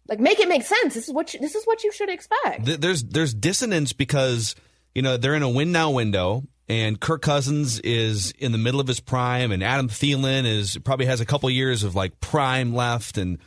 like 0.07 0.19
make 0.19 0.39
it 0.39 0.49
make 0.49 0.63
sense. 0.63 0.95
This 0.95 1.07
is 1.07 1.13
what 1.13 1.33
you, 1.33 1.39
this 1.39 1.53
is 1.53 1.63
what 1.65 1.83
you 1.83 1.91
should 1.91 2.09
expect. 2.09 2.81
There's 2.81 3.03
there's 3.03 3.35
dissonance 3.35 3.93
because 3.93 4.55
you 4.95 5.03
know 5.03 5.17
they're 5.17 5.35
in 5.35 5.43
a 5.43 5.49
win 5.49 5.71
now 5.71 5.91
window, 5.91 6.43
and 6.67 7.00
Kirk 7.00 7.22
Cousins 7.22 7.79
is 7.79 8.31
in 8.31 8.51
the 8.51 8.57
middle 8.57 8.79
of 8.79 8.88
his 8.88 9.00
prime, 9.00 9.51
and 9.51 9.63
Adam 9.63 9.89
Thielen 9.89 10.45
is 10.45 10.77
probably 10.84 11.05
has 11.05 11.22
a 11.22 11.25
couple 11.25 11.50
years 11.50 11.84
of 11.84 11.95
like 11.95 12.19
prime 12.19 12.74
left, 12.74 13.17
and 13.17 13.39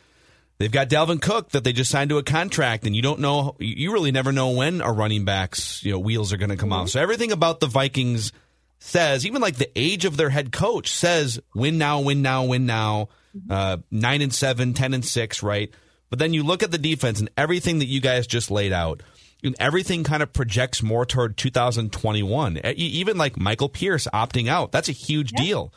They've 0.59 0.69
got 0.69 0.89
Dalvin 0.89 1.21
Cook 1.21 1.51
that 1.51 1.63
they 1.63 1.71
just 1.71 1.89
signed 1.89 2.09
to 2.09 2.17
a 2.17 2.23
contract, 2.23 2.85
and 2.85 2.93
you 2.93 3.01
don't 3.01 3.21
know, 3.21 3.55
you 3.59 3.93
really 3.93 4.11
never 4.11 4.33
know 4.33 4.49
when 4.51 4.81
a 4.81 4.91
running 4.91 5.23
back's 5.23 5.81
you 5.85 5.93
know 5.93 5.99
wheels 5.99 6.33
are 6.33 6.37
going 6.37 6.49
to 6.49 6.57
come 6.57 6.71
mm-hmm. 6.71 6.81
off. 6.81 6.89
So 6.89 7.01
everything 7.01 7.31
about 7.31 7.61
the 7.61 7.67
Vikings 7.67 8.33
says, 8.79 9.25
even 9.25 9.41
like 9.41 9.55
the 9.55 9.71
age 9.77 10.03
of 10.03 10.17
their 10.17 10.29
head 10.29 10.51
coach 10.51 10.91
says, 10.91 11.39
win 11.55 11.77
now, 11.77 12.01
win 12.01 12.21
now, 12.21 12.43
win 12.43 12.65
now, 12.65 13.07
mm-hmm. 13.35 13.49
uh, 13.49 13.77
nine 13.89 14.21
and 14.21 14.33
seven, 14.33 14.73
ten 14.73 14.93
and 14.93 15.05
six, 15.05 15.41
right? 15.41 15.73
But 16.09 16.19
then 16.19 16.33
you 16.33 16.43
look 16.43 16.61
at 16.61 16.71
the 16.71 16.77
defense 16.77 17.21
and 17.21 17.29
everything 17.37 17.79
that 17.79 17.85
you 17.85 18.01
guys 18.01 18.27
just 18.27 18.51
laid 18.51 18.73
out. 18.73 19.01
Everything 19.59 20.03
kind 20.03 20.21
of 20.21 20.33
projects 20.33 20.83
more 20.83 21.05
toward 21.05 21.37
2021. 21.37 22.57
Even 22.75 23.17
like 23.17 23.37
Michael 23.37 23.69
Pierce 23.69 24.07
opting 24.13 24.47
out, 24.47 24.71
that's 24.71 24.89
a 24.89 24.93
huge 24.93 25.31
deal. 25.31 25.73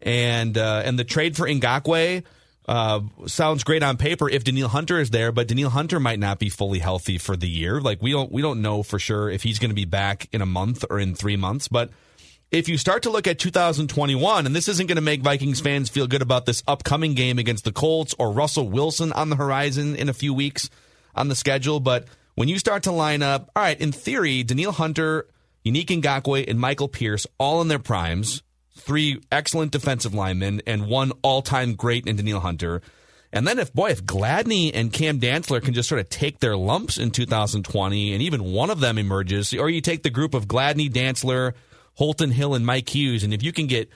And 0.00 0.56
uh, 0.56 0.82
and 0.84 0.98
the 0.98 1.04
trade 1.04 1.36
for 1.36 1.46
Ngakoue– 1.46 2.24
uh, 2.66 3.00
sounds 3.26 3.64
great 3.64 3.82
on 3.82 3.96
paper 3.96 4.28
if 4.28 4.44
Danielle 4.44 4.68
Hunter 4.68 5.00
is 5.00 5.10
there, 5.10 5.32
but 5.32 5.48
Danielle 5.48 5.70
Hunter 5.70 5.98
might 5.98 6.20
not 6.20 6.38
be 6.38 6.48
fully 6.48 6.78
healthy 6.78 7.18
for 7.18 7.36
the 7.36 7.48
year. 7.48 7.80
Like 7.80 8.00
we 8.00 8.12
don't 8.12 8.30
we 8.30 8.40
don't 8.40 8.62
know 8.62 8.82
for 8.82 8.98
sure 8.98 9.28
if 9.28 9.42
he's 9.42 9.58
going 9.58 9.70
to 9.70 9.74
be 9.74 9.84
back 9.84 10.28
in 10.32 10.40
a 10.42 10.46
month 10.46 10.84
or 10.88 11.00
in 11.00 11.14
three 11.14 11.36
months. 11.36 11.66
But 11.66 11.90
if 12.52 12.68
you 12.68 12.78
start 12.78 13.02
to 13.04 13.10
look 13.10 13.26
at 13.26 13.38
2021, 13.38 14.46
and 14.46 14.54
this 14.54 14.68
isn't 14.68 14.86
going 14.86 14.96
to 14.96 15.02
make 15.02 15.22
Vikings 15.22 15.60
fans 15.60 15.88
feel 15.88 16.06
good 16.06 16.22
about 16.22 16.46
this 16.46 16.62
upcoming 16.68 17.14
game 17.14 17.38
against 17.38 17.64
the 17.64 17.72
Colts 17.72 18.14
or 18.18 18.30
Russell 18.30 18.68
Wilson 18.68 19.12
on 19.12 19.30
the 19.30 19.36
horizon 19.36 19.96
in 19.96 20.08
a 20.08 20.14
few 20.14 20.32
weeks 20.32 20.70
on 21.14 21.28
the 21.28 21.34
schedule, 21.34 21.80
but 21.80 22.06
when 22.34 22.48
you 22.48 22.58
start 22.58 22.84
to 22.84 22.92
line 22.92 23.22
up, 23.22 23.50
all 23.54 23.62
right, 23.62 23.80
in 23.80 23.92
theory, 23.92 24.42
Danielle 24.42 24.72
Hunter, 24.72 25.26
Yannick 25.64 25.86
Ngakoue, 25.86 26.48
and 26.48 26.58
Michael 26.58 26.88
Pierce 26.88 27.26
all 27.38 27.60
in 27.60 27.68
their 27.68 27.78
primes 27.78 28.42
three 28.74 29.20
excellent 29.30 29.70
defensive 29.70 30.14
linemen 30.14 30.62
and 30.66 30.86
one 30.86 31.12
all-time 31.22 31.74
great 31.74 32.06
in 32.06 32.16
Danielle 32.16 32.40
Hunter. 32.40 32.82
And 33.32 33.46
then 33.46 33.58
if 33.58 33.72
boy, 33.72 33.90
if 33.90 34.04
Gladney 34.04 34.70
and 34.74 34.92
Cam 34.92 35.18
Dantzler 35.18 35.62
can 35.62 35.72
just 35.72 35.88
sort 35.88 36.00
of 36.00 36.08
take 36.08 36.40
their 36.40 36.56
lumps 36.56 36.98
in 36.98 37.10
2020, 37.10 38.12
and 38.12 38.22
even 38.22 38.44
one 38.44 38.70
of 38.70 38.80
them 38.80 38.98
emerges, 38.98 39.54
or 39.54 39.70
you 39.70 39.80
take 39.80 40.02
the 40.02 40.10
group 40.10 40.34
of 40.34 40.46
Gladney, 40.46 40.90
Dantzler, 40.90 41.54
Holton 41.94 42.30
Hill, 42.30 42.54
and 42.54 42.66
Mike 42.66 42.94
Hughes, 42.94 43.24
and 43.24 43.32
if 43.32 43.42
you 43.42 43.52
can 43.52 43.66
get 43.66 43.88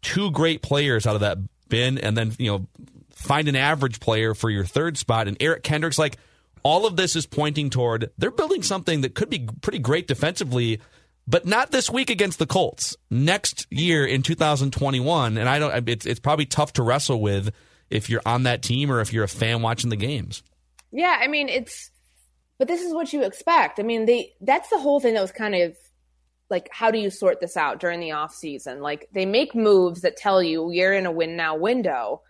two 0.00 0.30
great 0.32 0.62
players 0.62 1.06
out 1.06 1.14
of 1.14 1.20
that 1.20 1.38
bin, 1.68 1.98
and 1.98 2.16
then 2.16 2.34
you 2.38 2.50
know 2.50 2.66
find 3.10 3.46
an 3.46 3.54
average 3.54 4.00
player 4.00 4.34
for 4.34 4.50
your 4.50 4.64
third 4.64 4.98
spot, 4.98 5.28
and 5.28 5.36
Eric 5.40 5.62
Kendricks, 5.62 5.98
like 5.98 6.18
all 6.62 6.86
of 6.86 6.96
this 6.96 7.16
is 7.16 7.26
pointing 7.26 7.70
toward 7.70 8.10
they're 8.18 8.30
building 8.30 8.62
something 8.62 9.00
that 9.00 9.14
could 9.14 9.30
be 9.30 9.48
pretty 9.60 9.78
great 9.78 10.06
defensively 10.06 10.80
but 11.26 11.46
not 11.46 11.70
this 11.70 11.88
week 11.90 12.10
against 12.10 12.38
the 12.38 12.46
Colts. 12.46 12.96
Next 13.10 13.66
year 13.70 14.04
in 14.04 14.22
2021, 14.22 15.38
and 15.38 15.48
I 15.48 15.58
don't. 15.58 15.88
It's 15.88 16.06
it's 16.06 16.20
probably 16.20 16.46
tough 16.46 16.74
to 16.74 16.82
wrestle 16.82 17.20
with 17.20 17.52
if 17.90 18.10
you're 18.10 18.22
on 18.26 18.44
that 18.44 18.62
team 18.62 18.90
or 18.90 19.00
if 19.00 19.12
you're 19.12 19.24
a 19.24 19.28
fan 19.28 19.62
watching 19.62 19.90
the 19.90 19.96
games. 19.96 20.42
Yeah, 20.90 21.18
I 21.20 21.28
mean 21.28 21.48
it's, 21.48 21.90
but 22.58 22.68
this 22.68 22.82
is 22.82 22.92
what 22.92 23.12
you 23.12 23.22
expect. 23.22 23.78
I 23.78 23.82
mean, 23.82 24.06
they 24.06 24.32
that's 24.40 24.68
the 24.70 24.78
whole 24.78 25.00
thing 25.00 25.14
that 25.14 25.22
was 25.22 25.32
kind 25.32 25.54
of 25.54 25.76
like 26.50 26.68
how 26.72 26.90
do 26.90 26.98
you 26.98 27.10
sort 27.10 27.40
this 27.40 27.56
out 27.56 27.80
during 27.80 28.00
the 28.00 28.12
off 28.12 28.34
season? 28.34 28.80
Like 28.80 29.08
they 29.12 29.26
make 29.26 29.54
moves 29.54 30.02
that 30.02 30.16
tell 30.16 30.42
you 30.42 30.70
you're 30.70 30.92
in 30.92 31.06
a 31.06 31.12
win 31.12 31.36
now 31.36 31.56
window, 31.56 32.22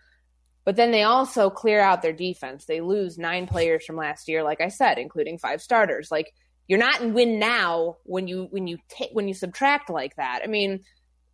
but 0.65 0.75
then 0.75 0.91
they 0.91 1.03
also 1.03 1.49
clear 1.49 1.79
out 1.79 2.01
their 2.01 2.13
defense. 2.13 2.65
They 2.65 2.81
lose 2.81 3.17
nine 3.17 3.47
players 3.47 3.85
from 3.85 3.97
last 3.97 4.27
year, 4.27 4.43
like 4.43 4.61
I 4.61 4.69
said, 4.69 4.97
including 4.97 5.37
five 5.37 5.61
starters. 5.61 6.09
Like 6.09 6.33
you're 6.67 6.79
not 6.79 7.01
in 7.01 7.13
win 7.13 7.39
now 7.39 7.97
when 8.03 8.27
you 8.27 8.47
when 8.51 8.67
you 8.67 8.77
take 8.89 9.09
when 9.11 9.27
you 9.27 9.33
subtract 9.33 9.89
like 9.89 10.15
that. 10.15 10.41
I 10.43 10.47
mean, 10.47 10.83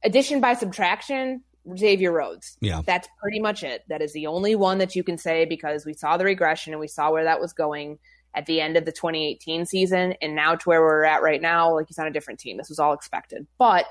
addition 0.03 0.41
by 0.41 0.55
subtraction, 0.55 1.43
Xavier 1.77 2.11
Rhodes. 2.11 2.57
Yeah, 2.61 2.81
that's 2.85 3.07
pretty 3.21 3.39
much 3.39 3.63
it. 3.63 3.83
That 3.89 4.01
is 4.01 4.13
the 4.13 4.27
only 4.27 4.55
one 4.55 4.79
that 4.79 4.95
you 4.95 5.03
can 5.03 5.17
say 5.17 5.45
because 5.45 5.85
we 5.85 5.93
saw 5.93 6.17
the 6.17 6.25
regression 6.25 6.73
and 6.73 6.79
we 6.79 6.87
saw 6.87 7.11
where 7.11 7.25
that 7.25 7.39
was 7.39 7.53
going 7.53 7.99
at 8.35 8.45
the 8.45 8.61
end 8.61 8.77
of 8.77 8.85
the 8.85 8.91
2018 8.91 9.65
season, 9.65 10.13
and 10.21 10.35
now 10.35 10.55
to 10.55 10.69
where 10.69 10.81
we're 10.81 11.03
at 11.03 11.21
right 11.21 11.41
now, 11.41 11.73
like 11.73 11.87
he's 11.87 11.97
on 11.99 12.07
a 12.07 12.11
different 12.11 12.39
team. 12.39 12.57
This 12.57 12.69
was 12.69 12.79
all 12.79 12.93
expected, 12.93 13.47
but 13.57 13.85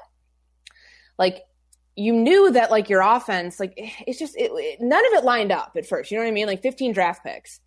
like 1.18 1.42
you 1.98 2.12
knew 2.12 2.52
that 2.52 2.70
like 2.70 2.88
your 2.88 3.00
offense, 3.00 3.58
like 3.58 3.74
it's 3.76 4.20
just 4.20 4.36
it, 4.36 4.52
it, 4.54 4.80
none 4.80 5.04
of 5.06 5.12
it 5.14 5.24
lined 5.24 5.50
up 5.50 5.72
at 5.76 5.84
first. 5.84 6.10
You 6.10 6.16
know 6.16 6.22
what 6.22 6.30
I 6.30 6.32
mean? 6.32 6.46
Like 6.46 6.62
15 6.62 6.92
draft 6.92 7.24
picks 7.24 7.60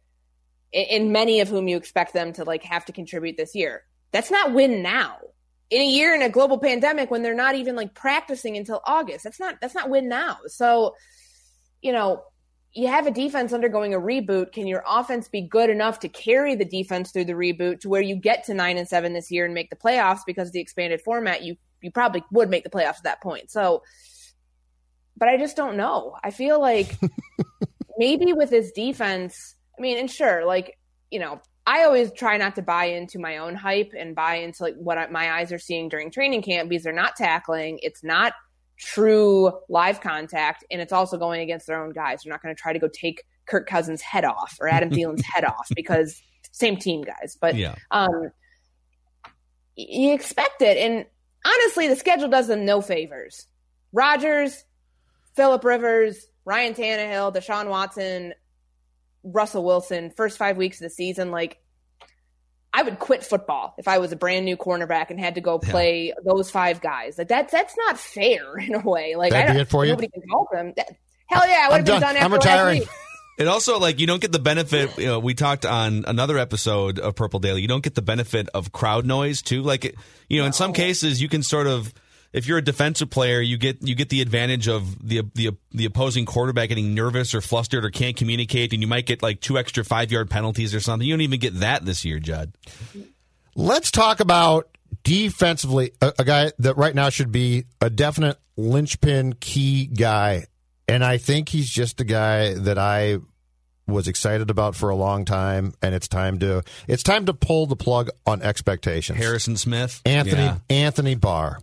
and 0.74 1.12
many 1.12 1.42
of 1.42 1.50
whom 1.50 1.68
you 1.68 1.76
expect 1.76 2.14
them 2.14 2.32
to 2.34 2.46
like 2.46 2.64
have 2.64 2.86
to 2.86 2.94
contribute 2.94 3.36
this 3.36 3.54
year. 3.56 3.84
That's 4.14 4.32
not 4.32 4.54
win 4.54 4.82
now. 4.82 5.18
In 5.70 5.82
a 5.82 5.86
year 5.86 6.16
in 6.16 6.22
a 6.22 6.30
global 6.30 6.60
pandemic 6.60 7.12
when 7.12 7.24
they're 7.24 7.34
not 7.34 7.56
even 7.56 7.76
like 7.76 7.94
practicing 7.94 8.56
until 8.56 8.82
August. 8.86 9.26
That's 9.26 9.40
not 9.40 9.60
that's 9.60 9.76
not 9.76 9.90
win 9.90 10.08
now. 10.08 10.38
So, 10.48 10.96
you 11.82 11.92
know, 11.92 12.24
you 12.74 12.88
have 12.88 13.08
a 13.08 13.12
defense 13.12 13.52
undergoing 13.52 13.94
a 13.94 14.00
reboot. 14.00 14.54
Can 14.54 14.66
your 14.66 14.84
offense 14.88 15.28
be 15.28 15.42
good 15.42 15.70
enough 15.70 16.00
to 16.00 16.10
carry 16.10 16.56
the 16.56 16.64
defense 16.64 17.12
through 17.12 17.26
the 17.26 17.34
reboot 17.34 17.82
to 17.82 17.90
where 17.90 18.02
you 18.02 18.16
get 18.16 18.46
to 18.46 18.54
9 18.54 18.78
and 18.78 18.88
7 18.88 19.12
this 19.12 19.30
year 19.30 19.44
and 19.44 19.54
make 19.54 19.70
the 19.70 19.76
playoffs 19.76 20.22
because 20.26 20.48
of 20.48 20.54
the 20.54 20.62
expanded 20.62 21.02
format? 21.02 21.44
You 21.44 21.58
you 21.82 21.92
probably 21.92 22.24
would 22.32 22.50
make 22.50 22.64
the 22.64 22.70
playoffs 22.70 22.98
at 22.98 23.04
that 23.04 23.22
point. 23.22 23.52
So, 23.52 23.84
but 25.22 25.30
I 25.30 25.38
just 25.38 25.56
don't 25.56 25.78
know. 25.78 26.18
I 26.22 26.32
feel 26.32 26.60
like 26.60 26.98
maybe 27.98 28.34
with 28.34 28.50
this 28.50 28.74
defense 28.74 29.56
I 29.78 29.82
mean, 29.82 29.98
and 29.98 30.12
sure, 30.12 30.46
like, 30.46 30.78
you 31.10 31.20
know, 31.20 31.42
I 31.66 31.86
always 31.86 32.12
try 32.12 32.38
not 32.38 32.56
to 32.56 32.62
buy 32.62 32.86
into 32.86 33.18
my 33.18 33.38
own 33.38 33.56
hype 33.56 33.94
and 33.98 34.16
buy 34.16 34.36
into 34.36 34.62
like 34.62 34.76
what 34.76 35.12
my 35.12 35.32
eyes 35.32 35.52
are 35.52 35.58
seeing 35.58 35.90
during 35.90 36.12
training 36.12 36.44
camp 36.44 36.70
because 36.70 36.84
they're 36.84 36.94
not 36.94 37.16
tackling. 37.16 37.80
It's 37.82 38.04
not 38.04 38.34
true 38.78 39.52
live 39.70 40.02
contact, 40.02 40.64
and 40.70 40.82
it's 40.82 40.94
also 40.94 41.18
going 41.18 41.42
against 41.42 41.66
their 41.66 41.84
own 41.84 41.94
guys. 41.94 42.22
They're 42.24 42.32
not 42.32 42.44
going 42.44 42.56
to 42.56 42.62
try 42.62 42.74
to 42.74 42.80
go 42.80 42.90
take 42.94 43.24
Kirk 43.48 43.68
Cousins' 43.68 44.02
head 44.02 44.24
off 44.24 44.56
or 44.62 44.68
Adam 44.68 44.90
Thielen's 44.92 45.26
head 45.26 45.46
off 45.46 45.68
because 45.76 46.22
same 46.52 46.78
team 46.78 47.02
guys. 47.02 47.38
But 47.42 47.56
yeah. 47.56 47.74
um, 47.90 48.30
you 49.76 50.14
expect 50.14 50.62
it, 50.62 50.78
and 50.78 51.08
honestly, 51.44 51.88
the 51.88 51.96
schedule 51.96 52.30
does 52.30 52.48
them 52.48 52.66
no 52.66 52.82
favors. 52.82 53.48
Rodgers, 53.94 54.64
Philip 55.36 55.64
Rivers, 55.64 56.28
Ryan 56.46 56.74
Tannehill, 56.74 57.34
Deshaun 57.34 57.70
Watson, 57.70 58.34
Russell 59.24 59.64
Wilson, 59.64 60.12
first 60.12 60.38
five 60.38 60.58
weeks 60.58 60.78
of 60.78 60.84
the 60.84 60.90
season, 60.90 61.32
like 61.32 61.60
I 62.74 62.84
would 62.84 63.00
quit 63.00 63.24
football 63.24 63.76
if 63.78 63.88
I 63.88 63.98
was 63.98 64.12
a 64.12 64.16
brand 64.16 64.46
new 64.46 64.56
cornerback 64.56 65.10
and 65.10 65.20
had 65.20 65.36
to 65.36 65.42
go 65.42 65.60
play 65.60 66.08
yeah. 66.08 66.14
those 66.24 66.50
five 66.50 66.80
guys. 66.82 67.18
Like 67.18 67.28
that's 67.28 67.52
that's 67.52 67.76
not 67.78 67.98
fair 67.98 68.58
in 68.60 68.76
a 68.76 68.80
way. 68.80 69.16
Like 69.16 69.32
That'd 69.32 69.52
I 69.52 69.54
don't, 69.58 69.70
for 69.70 69.86
nobody 69.86 70.10
you? 70.14 70.22
can 70.22 70.30
help 70.30 70.54
him. 70.54 70.74
That, 70.78 70.96
hell 71.28 71.48
yeah, 71.48 71.66
I 71.66 71.70
would 71.70 71.78
have 71.78 71.86
been 71.86 72.02
done. 72.02 72.18
I'm 72.18 72.34
retiring. 72.34 72.84
It 73.38 73.48
also 73.48 73.80
like 73.80 74.00
you 74.00 74.08
don't 74.08 74.22
get 74.22 74.32
the 74.32 74.40
benefit. 74.40 74.98
You 74.98 75.08
know, 75.08 75.20
we 75.20 75.34
talked 75.34 75.66
on 75.66 76.06
another 76.06 76.38
episode 76.38 77.00
of 77.00 77.16
Purple 77.16 77.40
Daily. 77.40 77.62
You 77.62 77.68
don't 77.68 77.84
get 77.84 77.96
the 77.96 78.02
benefit 78.02 78.50
of 78.54 78.72
crowd 78.72 79.06
noise 79.06 79.42
too. 79.42 79.64
Like 79.64 79.96
you 80.30 80.40
know, 80.40 80.46
in 80.46 80.54
some 80.54 80.74
cases, 80.74 81.22
you 81.22 81.28
can 81.28 81.42
sort 81.42 81.66
of 81.68 81.94
if 82.34 82.48
you're 82.48 82.58
a 82.58 82.64
defensive 82.64 83.10
player, 83.10 83.42
you 83.42 83.58
get 83.58 83.82
you 83.82 83.96
get 83.96 84.10
the 84.10 84.22
advantage 84.22 84.68
of 84.68 85.08
the 85.08 85.24
the 85.36 85.52
the 85.72 85.86
opposing 85.86 86.26
quarterback 86.26 86.70
getting 86.70 86.94
nervous 86.94 87.36
or 87.36 87.42
flustered 87.42 87.84
or 87.84 87.90
can't 87.90 88.16
communicate, 88.16 88.74
and 88.74 88.82
you 88.82 88.88
might 88.88 89.06
get 89.06 89.22
like 89.22 89.42
two 89.42 89.58
extra 89.58 89.84
five 89.84 90.12
yard 90.12 90.30
penalties 90.30 90.74
or 90.74 90.80
something. 90.80 91.08
You 91.08 91.14
don't 91.14 91.22
even 91.22 91.40
get 91.40 91.60
that 91.60 91.86
this 91.86 92.06
year, 92.06 92.20
Judd. 92.20 92.54
Let's 93.56 93.92
talk 93.92 94.22
about 94.22 94.70
defensively 95.04 95.92
a, 96.02 96.14
a 96.20 96.24
guy 96.24 96.52
that 96.60 96.78
right 96.78 96.96
now 96.96 97.10
should 97.10 97.32
be 97.32 97.66
a 97.82 97.90
definite 97.90 98.38
linchpin 98.56 99.34
key 99.34 99.88
guy, 99.88 100.46
and 100.88 101.04
I 101.04 101.18
think 101.18 101.50
he's 101.50 101.70
just 101.70 102.00
a 102.00 102.06
guy 102.06 102.54
that 102.54 102.78
I 102.78 103.18
was 103.88 104.08
excited 104.08 104.50
about 104.50 104.76
for 104.76 104.90
a 104.90 104.96
long 104.96 105.26
time, 105.26 105.74
and 105.82 105.94
it's 105.94 106.08
time 106.08 106.40
to 106.40 106.64
it's 106.88 107.04
time 107.04 107.26
to 107.26 107.34
pull 107.34 107.68
the 107.68 107.76
plug 107.76 108.10
on 108.26 108.42
expectations. 108.42 109.18
Harrison 109.18 109.58
Smith, 109.58 110.02
Anthony 110.06 110.44
yeah. 110.44 110.58
Anthony 110.70 111.16
Barr. 111.16 111.60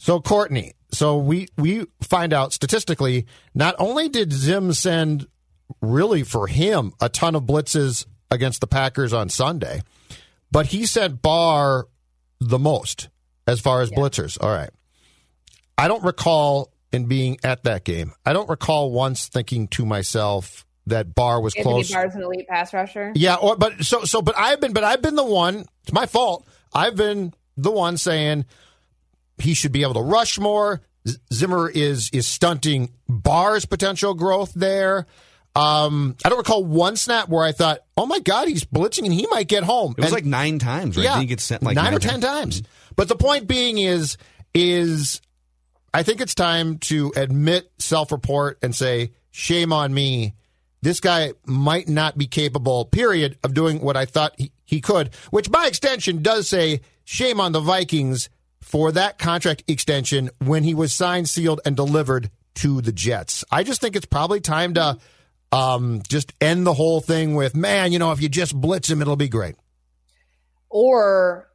So 0.00 0.18
Courtney, 0.18 0.72
so 0.92 1.18
we 1.18 1.48
we 1.58 1.84
find 2.00 2.32
out 2.32 2.54
statistically, 2.54 3.26
not 3.54 3.74
only 3.78 4.08
did 4.08 4.32
Zim 4.32 4.72
send 4.72 5.26
really 5.82 6.22
for 6.22 6.46
him 6.46 6.94
a 7.02 7.10
ton 7.10 7.34
of 7.34 7.42
blitzes 7.42 8.06
against 8.30 8.62
the 8.62 8.66
Packers 8.66 9.12
on 9.12 9.28
Sunday, 9.28 9.82
but 10.50 10.64
he 10.64 10.86
sent 10.86 11.20
Barr 11.20 11.86
the 12.40 12.58
most 12.58 13.10
as 13.46 13.60
far 13.60 13.82
as 13.82 13.90
yeah. 13.90 13.98
blitzers. 13.98 14.42
All 14.42 14.48
right. 14.48 14.70
I 15.76 15.86
don't 15.86 16.02
recall 16.02 16.72
in 16.94 17.04
being 17.04 17.36
at 17.44 17.64
that 17.64 17.84
game. 17.84 18.12
I 18.24 18.32
don't 18.32 18.48
recall 18.48 18.92
once 18.92 19.28
thinking 19.28 19.68
to 19.68 19.84
myself 19.84 20.64
that 20.86 21.14
Barr 21.14 21.42
was 21.42 21.54
Anthony 21.54 21.74
close. 21.74 21.90
Barr's 21.90 22.14
an 22.14 22.22
elite 22.22 22.48
pass 22.48 22.72
rusher. 22.72 23.12
Yeah, 23.14 23.34
or, 23.34 23.54
but 23.54 23.84
so 23.84 24.04
so 24.04 24.22
but 24.22 24.34
I've 24.38 24.62
been 24.62 24.72
but 24.72 24.82
I've 24.82 25.02
been 25.02 25.16
the 25.16 25.26
one. 25.26 25.66
It's 25.82 25.92
my 25.92 26.06
fault. 26.06 26.48
I've 26.72 26.96
been 26.96 27.34
the 27.58 27.70
one 27.70 27.98
saying 27.98 28.46
he 29.40 29.54
should 29.54 29.72
be 29.72 29.82
able 29.82 29.94
to 29.94 30.02
rush 30.02 30.38
more. 30.38 30.82
Zimmer 31.32 31.68
is 31.68 32.10
is 32.12 32.28
stunting 32.28 32.90
Barr's 33.08 33.64
potential 33.64 34.14
growth 34.14 34.52
there. 34.54 35.06
Um, 35.56 36.16
I 36.24 36.28
don't 36.28 36.38
recall 36.38 36.64
one 36.64 36.96
snap 36.96 37.28
where 37.28 37.44
I 37.44 37.52
thought, 37.52 37.80
"Oh 37.96 38.06
my 38.06 38.20
God, 38.20 38.48
he's 38.48 38.64
blitzing 38.64 39.04
and 39.04 39.12
he 39.12 39.26
might 39.30 39.48
get 39.48 39.64
home." 39.64 39.92
It 39.92 40.02
was 40.02 40.06
and, 40.06 40.14
like 40.14 40.24
nine 40.24 40.58
times, 40.58 40.96
right? 40.96 41.04
Yeah, 41.04 41.18
he 41.18 41.26
gets 41.26 41.42
sent 41.42 41.62
like 41.62 41.74
nine, 41.74 41.86
nine 41.86 41.94
or 41.94 41.98
ten 41.98 42.20
times. 42.20 42.62
But 42.96 43.08
the 43.08 43.16
point 43.16 43.48
being 43.48 43.78
is, 43.78 44.16
is 44.54 45.20
I 45.92 46.02
think 46.02 46.20
it's 46.20 46.34
time 46.34 46.78
to 46.78 47.12
admit 47.16 47.70
self-report 47.78 48.58
and 48.62 48.74
say, 48.74 49.12
"Shame 49.30 49.72
on 49.72 49.92
me." 49.92 50.34
This 50.82 51.00
guy 51.00 51.34
might 51.44 51.88
not 51.88 52.16
be 52.16 52.26
capable, 52.26 52.86
period, 52.86 53.38
of 53.44 53.52
doing 53.52 53.80
what 53.80 53.98
I 53.98 54.06
thought 54.06 54.32
he, 54.38 54.50
he 54.64 54.80
could, 54.80 55.10
which 55.30 55.50
by 55.50 55.66
extension 55.66 56.22
does 56.22 56.48
say, 56.48 56.80
shame 57.04 57.40
on 57.40 57.52
the 57.52 57.60
Vikings 57.60 58.30
for 58.60 58.92
that 58.92 59.18
contract 59.18 59.64
extension 59.68 60.30
when 60.38 60.64
he 60.64 60.74
was 60.74 60.94
signed, 60.94 61.28
sealed, 61.28 61.60
and 61.64 61.76
delivered 61.76 62.30
to 62.56 62.80
the 62.80 62.92
Jets. 62.92 63.44
I 63.50 63.62
just 63.62 63.80
think 63.80 63.96
it's 63.96 64.06
probably 64.06 64.40
time 64.40 64.74
to 64.74 64.98
um, 65.52 66.02
just 66.08 66.32
end 66.40 66.66
the 66.66 66.74
whole 66.74 67.00
thing 67.00 67.34
with, 67.34 67.56
man, 67.56 67.92
you 67.92 67.98
know, 67.98 68.12
if 68.12 68.20
you 68.20 68.28
just 68.28 68.58
blitz 68.58 68.88
him, 68.88 69.00
it'll 69.00 69.16
be 69.16 69.28
great. 69.28 69.56
Or 70.68 71.48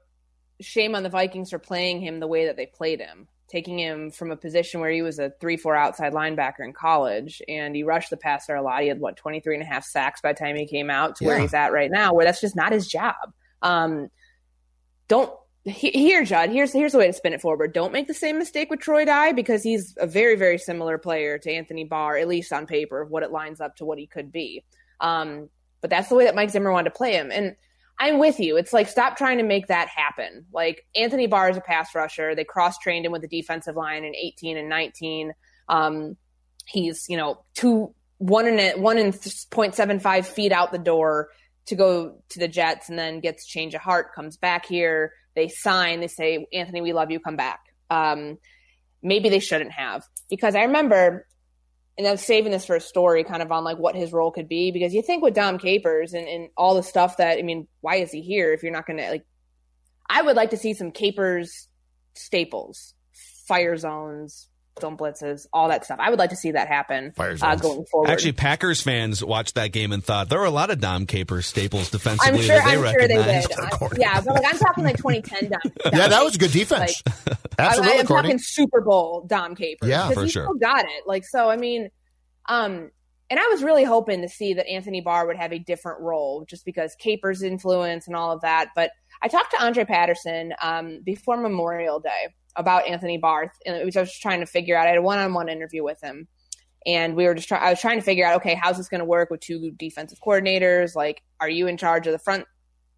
shame 0.62 0.96
on 0.96 1.04
the 1.04 1.10
Vikings 1.10 1.50
for 1.50 1.60
playing 1.60 2.02
him 2.02 2.20
the 2.20 2.28
way 2.28 2.48
that 2.48 2.58
they 2.58 2.66
played 2.66 3.00
him, 3.00 3.28
taking 3.48 3.80
him 3.80 4.12
from 4.12 4.32
a 4.32 4.36
position 4.36 4.82
where 4.82 4.92
he 4.92 5.02
was 5.02 5.20
a 5.20 5.30
3 5.40 5.58
4 5.58 5.76
outside 5.76 6.14
linebacker 6.14 6.62
in 6.62 6.74
college 6.74 7.42
and 7.48 7.76
he 7.76 7.84
rushed 7.84 8.10
the 8.10 8.18
passer 8.18 8.56
a 8.56 8.62
lot. 8.62 8.82
He 8.82 8.88
had, 8.88 9.00
what, 9.00 9.16
23 9.16 9.56
and 9.56 9.64
a 9.64 9.68
half 9.68 9.86
sacks 9.86 10.22
by 10.22 10.34
the 10.34 10.40
time 10.40 10.56
he 10.56 10.66
came 10.66 10.90
out 10.90 11.18
to 11.18 11.24
yeah. 11.24 11.30
where 11.30 11.40
he's 11.40 11.54
at 11.54 11.72
right 11.72 11.92
now, 11.92 12.14
where 12.14 12.26
that's 12.26 12.42
just 12.42 12.56
not 12.56 12.72
his 12.72 12.88
job. 12.88 13.16
Um, 13.62 14.10
don't 15.08 15.32
here, 15.66 16.24
Judd, 16.24 16.52
here's 16.52 16.72
here's 16.72 16.92
the 16.92 17.00
way 17.00 17.08
to 17.08 17.14
spin 17.14 17.34
it 17.34 17.42
forward. 17.42 17.74
Don't 17.74 17.92
make 17.92 18.08
the 18.08 18.14
same 18.14 18.38
mistake 18.38 18.70
with 18.70 18.80
Troy 18.80 19.04
Dye 19.04 19.32
because 19.32 19.64
he's 19.64 19.96
a 19.98 20.06
very 20.06 20.36
very 20.36 20.60
similar 20.60 20.98
player 21.00 21.40
to 21.40 21.52
Anthony 21.52 21.84
Barr, 21.84 22.18
at 22.18 22.28
least 22.28 22.54
on 22.54 22.68
paper, 22.68 23.02
of 23.02 23.10
what 23.10 23.24
it 23.24 23.32
lines 23.32 23.60
up 23.60 23.76
to 23.78 23.86
what 23.86 23.98
he 23.98 24.06
could 24.06 24.32
be. 24.32 24.64
Um, 25.02 25.50
but 25.82 25.90
that's 25.90 26.10
the 26.10 26.16
way 26.16 26.26
that 26.26 26.36
Mike 26.36 26.52
Zimmer 26.52 26.72
wanted 26.72 26.92
to 26.92 26.96
play 26.96 27.14
him, 27.14 27.32
and 27.32 27.56
I'm 27.98 28.20
with 28.20 28.40
you. 28.40 28.58
It's 28.58 28.74
like 28.74 28.88
stop 28.88 29.18
trying 29.18 29.40
to 29.40 29.44
make 29.44 29.68
that 29.68 29.88
happen. 29.88 30.46
Like 30.54 30.86
Anthony 30.96 31.26
Barr 31.26 31.50
is 31.50 31.58
a 31.58 31.62
pass 31.62 31.96
rusher. 31.96 32.36
They 32.36 32.44
cross 32.44 32.78
trained 32.78 33.08
him 33.08 33.12
with 33.12 33.24
the 33.24 33.28
defensive 33.28 33.76
line 33.76 34.04
in 34.04 34.16
18 34.16 34.58
and 34.58 34.70
19. 34.70 35.34
Um, 35.68 36.16
he's 36.68 37.10
you 37.10 37.18
know 37.18 37.44
two 37.56 37.96
one 38.20 38.48
and 38.48 38.84
one 38.84 39.00
and 39.00 39.18
point 39.50 39.74
seven 39.74 40.00
five 40.00 40.28
feet 40.28 40.52
out 40.52 40.72
the 40.72 40.78
door 40.78 41.30
to 41.66 41.76
go 41.76 42.22
to 42.30 42.40
the 42.40 42.48
Jets, 42.48 42.90
and 42.90 43.00
then 43.00 43.20
gets 43.20 43.48
change 43.48 43.74
of 43.74 43.82
heart, 43.82 44.14
comes 44.14 44.38
back 44.38 44.68
here 44.68 45.12
they 45.36 45.48
sign, 45.48 46.00
they 46.00 46.08
say, 46.08 46.48
Anthony, 46.54 46.82
we 46.82 46.94
love 46.94 47.12
you, 47.12 47.20
come 47.20 47.36
back. 47.36 47.60
Um, 47.90 48.38
maybe 49.04 49.30
they 49.30 49.40
shouldn't 49.40 49.72
have. 49.72 50.04
Because 50.30 50.56
I 50.56 50.64
remember, 50.64 51.28
and 51.98 52.08
I 52.08 52.12
was 52.12 52.22
saving 52.22 52.52
this 52.52 52.66
for 52.66 52.76
a 52.76 52.82
story 52.82 53.24
kind 53.24 53.42
of 53.42 53.52
on 53.52 53.64
like 53.64 53.78
what 53.78 53.96
his 53.96 54.12
role 54.12 54.32
could 54.32 54.50
be, 54.50 54.72
because 54.72 54.94
you 54.94 55.02
think 55.02 55.24
with 55.24 55.34
Dom 55.34 55.58
Capers 55.58 56.14
and, 56.14 56.28
and 56.28 56.50
all 56.58 56.76
the 56.76 56.84
stuff 56.84 57.18
that, 57.18 57.38
I 57.38 57.42
mean, 57.42 57.68
why 57.82 57.98
is 57.98 58.12
he 58.12 58.22
here 58.22 58.54
if 58.54 58.64
you're 58.64 58.72
not 58.72 58.88
going 58.88 58.98
to, 58.98 59.10
like, 59.10 59.26
I 60.10 60.22
would 60.22 60.36
like 60.36 60.52
to 60.52 60.58
see 60.58 60.74
some 60.74 60.92
Capers 60.92 61.68
staples, 62.14 62.94
fire 63.48 63.78
zones, 63.78 64.50
zone 64.80 64.98
blitzes, 64.98 65.48
all 65.54 65.70
that 65.70 65.86
stuff. 65.86 66.00
I 66.00 66.10
would 66.10 66.20
like 66.20 66.32
to 66.32 66.36
see 66.36 66.52
that 66.52 66.68
happen 66.68 67.14
uh, 67.18 67.56
going 67.56 67.86
forward. 67.86 68.10
Actually, 68.10 68.34
Packers 68.34 68.82
fans 68.82 69.24
watched 69.24 69.56
that 69.56 69.72
game 69.72 69.92
and 69.92 70.04
thought 70.04 70.30
there 70.30 70.40
were 70.40 70.46
a 70.46 70.52
lot 70.52 70.70
of 70.70 70.80
Dom 70.80 71.06
Capers 71.06 71.46
staples 71.46 71.90
defensively. 71.90 72.40
I'm 72.40 72.46
sure, 72.46 72.56
that 72.56 72.66
they 72.66 72.72
I'm 72.72 72.94
sure 72.94 73.08
they 73.08 73.88
did. 73.90 74.00
yeah, 74.00 74.22
but 74.22 74.36
like 74.36 74.46
I'm 74.46 74.60
talking 74.60 74.84
like 74.84 74.98
2010 74.98 75.50
Dom. 75.50 75.60
Dom 75.64 75.72
yeah, 76.00 76.08
that 76.08 76.24
was 76.24 76.36
a 76.36 76.38
good 76.38 76.52
defense. 76.52 77.02
Like, 77.06 77.38
Absolutely, 77.58 77.98
I, 77.98 78.00
am 78.02 78.06
talking 78.08 78.38
Super 78.38 78.82
Bowl 78.82 79.26
Dom 79.28 79.56
Capers. 79.56 79.90
Yeah, 79.90 80.10
for 80.12 80.24
he 80.24 80.30
sure. 80.30 80.44
Still 80.44 80.56
got 80.56 80.86
it. 80.86 81.04
Like 81.06 81.24
so, 81.26 81.50
I 81.50 81.58
mean, 81.58 81.90
um, 82.48 82.92
and 83.30 83.40
I 83.40 83.48
was 83.48 83.64
really 83.64 83.84
hoping 83.84 84.22
to 84.22 84.30
see 84.30 84.54
that 84.54 84.68
Anthony 84.68 85.02
Barr 85.02 85.26
would 85.26 85.38
have 85.38 85.52
a 85.52 85.60
different 85.60 86.02
role, 86.02 86.46
just 86.48 86.66
because 86.66 86.96
Capers' 87.00 87.42
influence 87.42 88.08
and 88.08 88.16
all 88.16 88.32
of 88.32 88.42
that. 88.42 88.70
But 88.76 88.92
I 89.22 89.28
talked 89.28 89.52
to 89.52 89.64
Andre 89.64 89.86
Patterson 89.86 90.54
um, 90.62 91.00
before 91.04 91.38
Memorial 91.38 92.00
Day 92.00 92.34
about 92.56 92.88
Anthony 92.88 93.18
Barr, 93.18 93.52
and 93.66 93.84
was 93.86 93.94
just 93.94 94.22
trying 94.22 94.40
to 94.40 94.46
figure 94.46 94.78
out. 94.78 94.88
I 94.88 94.90
had 94.90 94.98
a 94.98 95.02
one-on-one 95.02 95.50
interview 95.50 95.84
with 95.84 96.02
him, 96.02 96.28
and 96.86 97.16
we 97.16 97.26
were 97.26 97.36
just 97.36 97.48
trying. 97.48 97.64
I 97.64 97.70
was 97.70 97.82
trying 97.82 98.00
to 98.00 98.06
figure 98.06 98.26
out, 98.26 98.38
okay, 98.38 98.56
how's 98.56 98.78
this 98.78 98.90
going 98.90 99.00
to 99.00 99.06
work 99.06 99.30
with 99.30 99.40
two 99.42 99.72
defensive 99.72 100.20
coordinators? 100.26 100.96
Like, 100.96 101.22
are 101.40 101.50
you 101.50 101.68
in 101.68 101.78
charge 101.78 102.08
of 102.08 102.14
the 102.14 102.20
front, 102.20 102.46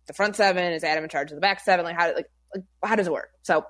the 0.08 0.14
front 0.14 0.36
seven? 0.36 0.74
Is 0.74 0.84
Adam 0.84 1.04
in 1.04 1.10
charge 1.10 1.32
of 1.32 1.36
the 1.36 1.42
back 1.42 1.60
seven? 1.60 1.86
Like, 1.86 1.96
how 1.96 2.14
like, 2.14 2.30
like 2.54 2.64
how 2.84 2.96
does 2.96 3.08
it 3.08 3.14
work? 3.14 3.30
So. 3.44 3.66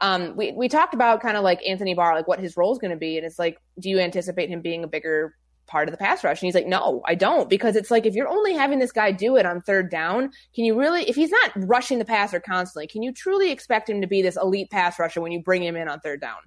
Um, 0.00 0.36
we, 0.36 0.52
we 0.52 0.68
talked 0.68 0.94
about 0.94 1.20
kind 1.20 1.36
of 1.36 1.42
like 1.42 1.60
Anthony 1.66 1.92
Barr, 1.92 2.14
like 2.14 2.28
what 2.28 2.38
his 2.38 2.56
role 2.56 2.70
is 2.70 2.78
going 2.78 2.92
to 2.92 2.96
be. 2.96 3.16
And 3.16 3.26
it's 3.26 3.36
like, 3.36 3.58
do 3.80 3.90
you 3.90 3.98
anticipate 3.98 4.48
him 4.48 4.62
being 4.62 4.84
a 4.84 4.86
bigger 4.86 5.34
part 5.68 5.88
of 5.88 5.92
the 5.92 5.98
pass 5.98 6.24
rush. 6.24 6.42
And 6.42 6.46
he's 6.46 6.54
like, 6.54 6.66
no, 6.66 7.02
I 7.06 7.14
don't. 7.14 7.48
Because 7.48 7.76
it's 7.76 7.90
like, 7.90 8.06
if 8.06 8.14
you're 8.14 8.28
only 8.28 8.54
having 8.54 8.80
this 8.80 8.90
guy 8.90 9.12
do 9.12 9.36
it 9.36 9.46
on 9.46 9.60
third 9.60 9.90
down, 9.90 10.30
can 10.54 10.64
you 10.64 10.78
really, 10.78 11.08
if 11.08 11.14
he's 11.14 11.30
not 11.30 11.52
rushing 11.54 11.98
the 11.98 12.04
passer 12.04 12.40
constantly, 12.40 12.86
can 12.86 13.02
you 13.02 13.12
truly 13.12 13.52
expect 13.52 13.88
him 13.88 14.00
to 14.00 14.06
be 14.06 14.22
this 14.22 14.36
elite 14.36 14.70
pass 14.70 14.98
rusher 14.98 15.20
when 15.20 15.32
you 15.32 15.42
bring 15.42 15.62
him 15.62 15.76
in 15.76 15.88
on 15.88 16.00
third 16.00 16.20
down? 16.20 16.38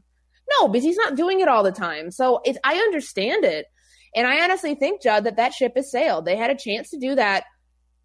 No, 0.59 0.67
because 0.67 0.83
he's 0.83 0.97
not 0.97 1.15
doing 1.15 1.39
it 1.39 1.47
all 1.47 1.63
the 1.63 1.71
time. 1.71 2.11
So 2.11 2.41
it's, 2.43 2.59
I 2.63 2.75
understand 2.75 3.45
it. 3.45 3.67
And 4.15 4.27
I 4.27 4.43
honestly 4.43 4.75
think, 4.75 5.01
Judd, 5.01 5.23
that 5.23 5.37
that 5.37 5.53
ship 5.53 5.73
has 5.77 5.89
sailed. 5.89 6.25
They 6.25 6.35
had 6.35 6.51
a 6.51 6.57
chance 6.57 6.89
to 6.89 6.97
do 6.97 7.15
that 7.15 7.45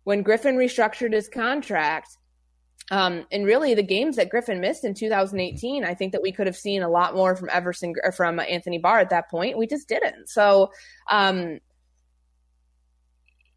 when 0.05 0.23
Griffen 0.23 0.55
restructured 0.55 1.13
his 1.13 1.29
contract. 1.29 2.17
Um, 2.91 3.27
and 3.33 3.45
really, 3.45 3.75
the 3.75 3.83
games 3.83 4.17
that 4.17 4.31
Griffen 4.31 4.61
missed 4.61 4.85
in 4.85 4.95
2018, 4.95 5.85
I 5.85 5.95
think 5.95 6.13
that 6.13 6.23
we 6.23 6.31
could 6.31 6.47
have 6.47 6.57
seen 6.57 6.83
a 6.83 6.89
lot 6.89 7.15
more 7.15 7.35
from 7.35 7.49
Everson 7.51 7.95
from 8.15 8.39
Anthony 8.39 8.79
Barr 8.79 9.01
at 9.01 9.11
that 9.11 9.29
point. 9.29 9.59
We 9.59 9.67
just 9.67 9.89
didn't. 9.89 10.29
So 10.29 10.71
um, 11.11 11.59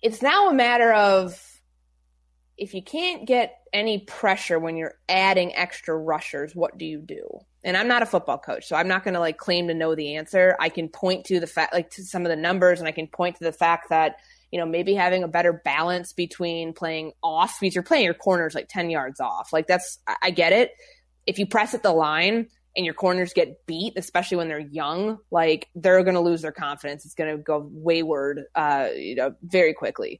it's 0.01 0.21
now 0.21 0.49
a 0.49 0.53
matter 0.53 0.91
of 0.91 1.39
if 2.57 2.73
you 2.73 2.83
can't 2.83 3.25
get 3.25 3.55
any 3.71 3.99
pressure 3.99 4.59
when 4.59 4.75
you're 4.75 4.95
adding 5.07 5.55
extra 5.55 5.97
rushers, 5.97 6.55
what 6.55 6.77
do 6.77 6.85
you 6.85 6.99
do? 6.99 7.39
And 7.63 7.77
I'm 7.77 7.87
not 7.87 8.03
a 8.03 8.05
football 8.05 8.37
coach, 8.37 8.67
so 8.67 8.75
I'm 8.75 8.87
not 8.87 9.03
going 9.03 9.13
to 9.13 9.19
like 9.19 9.37
claim 9.37 9.67
to 9.67 9.73
know 9.73 9.93
the 9.93 10.15
answer. 10.15 10.55
I 10.59 10.69
can 10.69 10.89
point 10.89 11.25
to 11.25 11.39
the 11.39 11.47
fact, 11.47 11.73
like 11.73 11.89
to 11.91 12.03
some 12.03 12.25
of 12.25 12.29
the 12.29 12.35
numbers, 12.35 12.79
and 12.79 12.87
I 12.87 12.91
can 12.91 13.07
point 13.07 13.37
to 13.37 13.43
the 13.43 13.51
fact 13.51 13.89
that 13.89 14.15
you 14.51 14.59
know, 14.59 14.65
maybe 14.65 14.93
having 14.93 15.23
a 15.23 15.27
better 15.27 15.53
balance 15.53 16.13
between 16.13 16.73
playing 16.73 17.13
off 17.21 17.57
because 17.59 17.75
you're 17.75 17.83
playing 17.83 18.05
your 18.05 18.13
corners 18.13 18.55
like 18.55 18.67
10 18.69 18.89
yards 18.89 19.19
off. 19.19 19.53
Like 19.53 19.67
that's, 19.67 19.99
I 20.21 20.31
get 20.31 20.53
it. 20.53 20.71
If 21.27 21.37
you 21.37 21.45
press 21.45 21.73
at 21.73 21.83
the 21.83 21.91
line 21.91 22.47
and 22.75 22.85
your 22.85 22.95
corners 22.95 23.33
get 23.33 23.65
beat, 23.67 23.93
especially 23.95 24.37
when 24.37 24.47
they're 24.47 24.59
young, 24.59 25.19
like 25.31 25.67
they're 25.75 26.03
going 26.03 26.15
to 26.15 26.21
lose 26.21 26.41
their 26.41 26.51
confidence. 26.51 27.05
It's 27.05 27.13
going 27.13 27.35
to 27.35 27.41
go 27.41 27.67
wayward, 27.71 28.43
uh, 28.55 28.89
you 28.95 29.15
know, 29.15 29.35
very 29.43 29.73
quickly. 29.73 30.19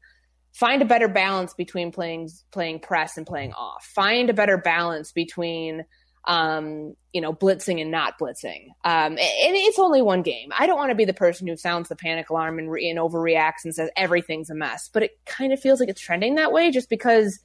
Find 0.53 0.81
a 0.81 0.85
better 0.85 1.07
balance 1.07 1.53
between 1.53 1.91
playing 1.91 2.29
playing 2.51 2.79
press 2.79 3.17
and 3.17 3.25
playing 3.25 3.53
off. 3.53 3.85
Find 3.95 4.29
a 4.29 4.33
better 4.33 4.57
balance 4.57 5.11
between 5.11 5.85
um, 6.25 6.95
you 7.13 7.21
know, 7.21 7.33
blitzing 7.33 7.81
and 7.81 7.91
not 7.91 8.19
blitzing. 8.19 8.67
Um, 8.83 9.13
and 9.13 9.17
it's 9.17 9.79
only 9.79 10.01
one 10.01 10.21
game. 10.21 10.51
I 10.57 10.67
don't 10.67 10.77
want 10.77 10.91
to 10.91 10.95
be 10.95 11.05
the 11.05 11.13
person 11.13 11.47
who 11.47 11.57
sounds 11.57 11.89
the 11.89 11.95
panic 11.95 12.29
alarm 12.29 12.59
and, 12.59 12.69
re- 12.69 12.89
and 12.89 12.99
overreacts 12.99 13.63
and 13.63 13.73
says 13.73 13.89
everything's 13.95 14.49
a 14.49 14.55
mess, 14.55 14.89
but 14.91 15.03
it 15.03 15.11
kind 15.25 15.53
of 15.53 15.59
feels 15.59 15.79
like 15.79 15.89
it's 15.89 16.01
trending 16.01 16.35
that 16.35 16.51
way 16.51 16.71
just 16.71 16.89
because 16.89 17.39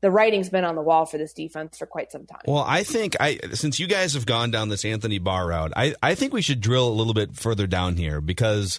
the 0.00 0.10
writing's 0.10 0.48
been 0.48 0.64
on 0.64 0.76
the 0.76 0.82
wall 0.82 1.06
for 1.06 1.18
this 1.18 1.32
defense 1.32 1.78
for 1.78 1.86
quite 1.86 2.12
some 2.12 2.24
time. 2.26 2.42
Well, 2.46 2.64
I 2.66 2.84
think 2.84 3.16
I 3.20 3.38
since 3.52 3.80
you 3.80 3.86
guys 3.86 4.14
have 4.14 4.26
gone 4.26 4.50
down 4.50 4.68
this 4.68 4.84
Anthony 4.84 5.18
Barr 5.18 5.48
route, 5.48 5.72
I, 5.76 5.94
I 6.02 6.14
think 6.14 6.32
we 6.32 6.42
should 6.42 6.60
drill 6.60 6.88
a 6.88 6.90
little 6.90 7.14
bit 7.14 7.36
further 7.36 7.66
down 7.66 7.96
here 7.96 8.20
because 8.20 8.78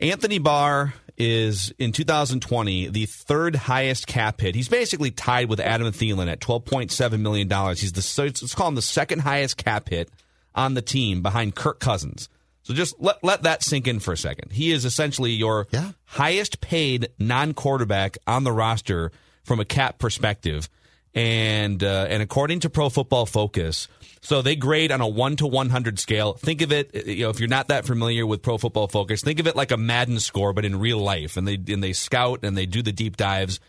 Anthony 0.00 0.38
Barr 0.38 0.94
is 1.16 1.72
in 1.78 1.92
2020 1.92 2.88
the 2.88 3.06
third 3.06 3.54
highest 3.54 4.06
cap 4.06 4.40
hit. 4.40 4.54
He's 4.54 4.68
basically 4.68 5.10
tied 5.10 5.48
with 5.48 5.60
Adam 5.60 5.88
Thielen 5.92 6.30
at 6.30 6.40
12.7 6.40 7.20
million 7.20 7.48
dollars. 7.48 7.80
He's 7.80 7.92
the 7.92 8.22
let's 8.22 8.54
call 8.54 8.68
him 8.68 8.74
the 8.74 8.82
second 8.82 9.20
highest 9.20 9.56
cap 9.56 9.88
hit 9.90 10.08
on 10.54 10.74
the 10.74 10.82
team 10.82 11.22
behind 11.22 11.54
Kirk 11.54 11.80
Cousins. 11.80 12.28
So 12.62 12.74
just 12.74 12.94
let 13.00 13.22
let 13.22 13.42
that 13.42 13.62
sink 13.62 13.86
in 13.86 14.00
for 14.00 14.12
a 14.12 14.16
second. 14.16 14.52
He 14.52 14.70
is 14.72 14.84
essentially 14.84 15.32
your 15.32 15.66
Yeah. 15.70 15.92
highest 16.04 16.60
paid 16.60 17.08
non 17.18 17.54
quarterback 17.54 18.16
on 18.26 18.44
the 18.44 18.52
roster 18.52 19.12
from 19.44 19.60
a 19.60 19.64
cap 19.64 19.98
perspective. 19.98 20.68
And 21.14 21.82
uh, 21.84 22.06
and 22.08 22.22
according 22.22 22.60
to 22.60 22.70
Pro 22.70 22.88
Football 22.88 23.26
Focus, 23.26 23.86
so 24.22 24.40
they 24.40 24.56
grade 24.56 24.90
on 24.90 25.00
a 25.00 25.06
one 25.06 25.36
to 25.36 25.46
one 25.46 25.68
hundred 25.68 25.98
scale. 25.98 26.32
Think 26.34 26.62
of 26.62 26.72
it, 26.72 27.06
you 27.06 27.24
know, 27.24 27.30
if 27.30 27.38
you're 27.38 27.48
not 27.48 27.68
that 27.68 27.84
familiar 27.84 28.26
with 28.26 28.40
Pro 28.40 28.56
Football 28.56 28.88
Focus, 28.88 29.20
think 29.20 29.38
of 29.38 29.46
it 29.46 29.54
like 29.54 29.72
a 29.72 29.76
Madden 29.76 30.20
score, 30.20 30.52
but 30.52 30.64
in 30.64 30.78
real 30.78 30.98
life. 30.98 31.36
And 31.36 31.46
they 31.46 31.58
and 31.68 31.82
they 31.82 31.92
scout 31.92 32.40
and 32.44 32.56
they 32.56 32.64
do 32.64 32.82
the 32.82 32.92
deep 32.92 33.16
dives. 33.16 33.60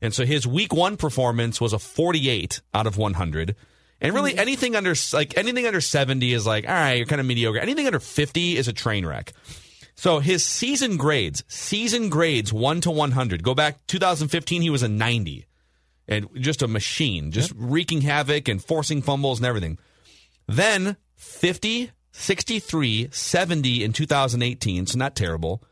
And 0.00 0.12
so 0.12 0.24
his 0.24 0.46
week 0.46 0.72
one 0.72 0.96
performance 0.96 1.60
was 1.60 1.72
a 1.72 1.78
48 1.78 2.60
out 2.74 2.86
of 2.86 2.98
100. 2.98 3.56
And 4.00 4.14
really 4.14 4.36
anything 4.36 4.76
under 4.76 4.94
like 5.12 5.38
anything 5.38 5.66
under 5.66 5.80
70 5.80 6.32
is 6.32 6.46
like, 6.46 6.68
all 6.68 6.74
right, 6.74 6.94
you're 6.94 7.06
kind 7.06 7.20
of 7.20 7.26
mediocre. 7.26 7.58
Anything 7.58 7.86
under 7.86 8.00
50 8.00 8.56
is 8.56 8.68
a 8.68 8.72
train 8.72 9.06
wreck. 9.06 9.32
So 9.94 10.18
his 10.18 10.44
season 10.44 10.96
grades, 10.96 11.44
season 11.46 12.08
grades 12.08 12.52
1 12.52 12.80
to 12.82 12.90
100. 12.90 13.42
Go 13.42 13.54
back 13.54 13.86
2015 13.86 14.60
he 14.60 14.70
was 14.70 14.82
a 14.82 14.88
90. 14.88 15.46
And 16.12 16.28
just 16.42 16.62
a 16.62 16.68
machine, 16.68 17.30
just 17.30 17.52
wreaking 17.56 18.02
havoc 18.02 18.48
and 18.48 18.62
forcing 18.62 19.02
fumbles 19.02 19.38
and 19.38 19.46
everything. 19.46 19.78
Then 20.46 20.96
50, 21.16 21.90
63, 22.12 23.08
70 23.10 23.84
in 23.84 23.92
2018, 23.92 24.86
so 24.86 24.98
not 24.98 25.16
terrible. 25.16 25.62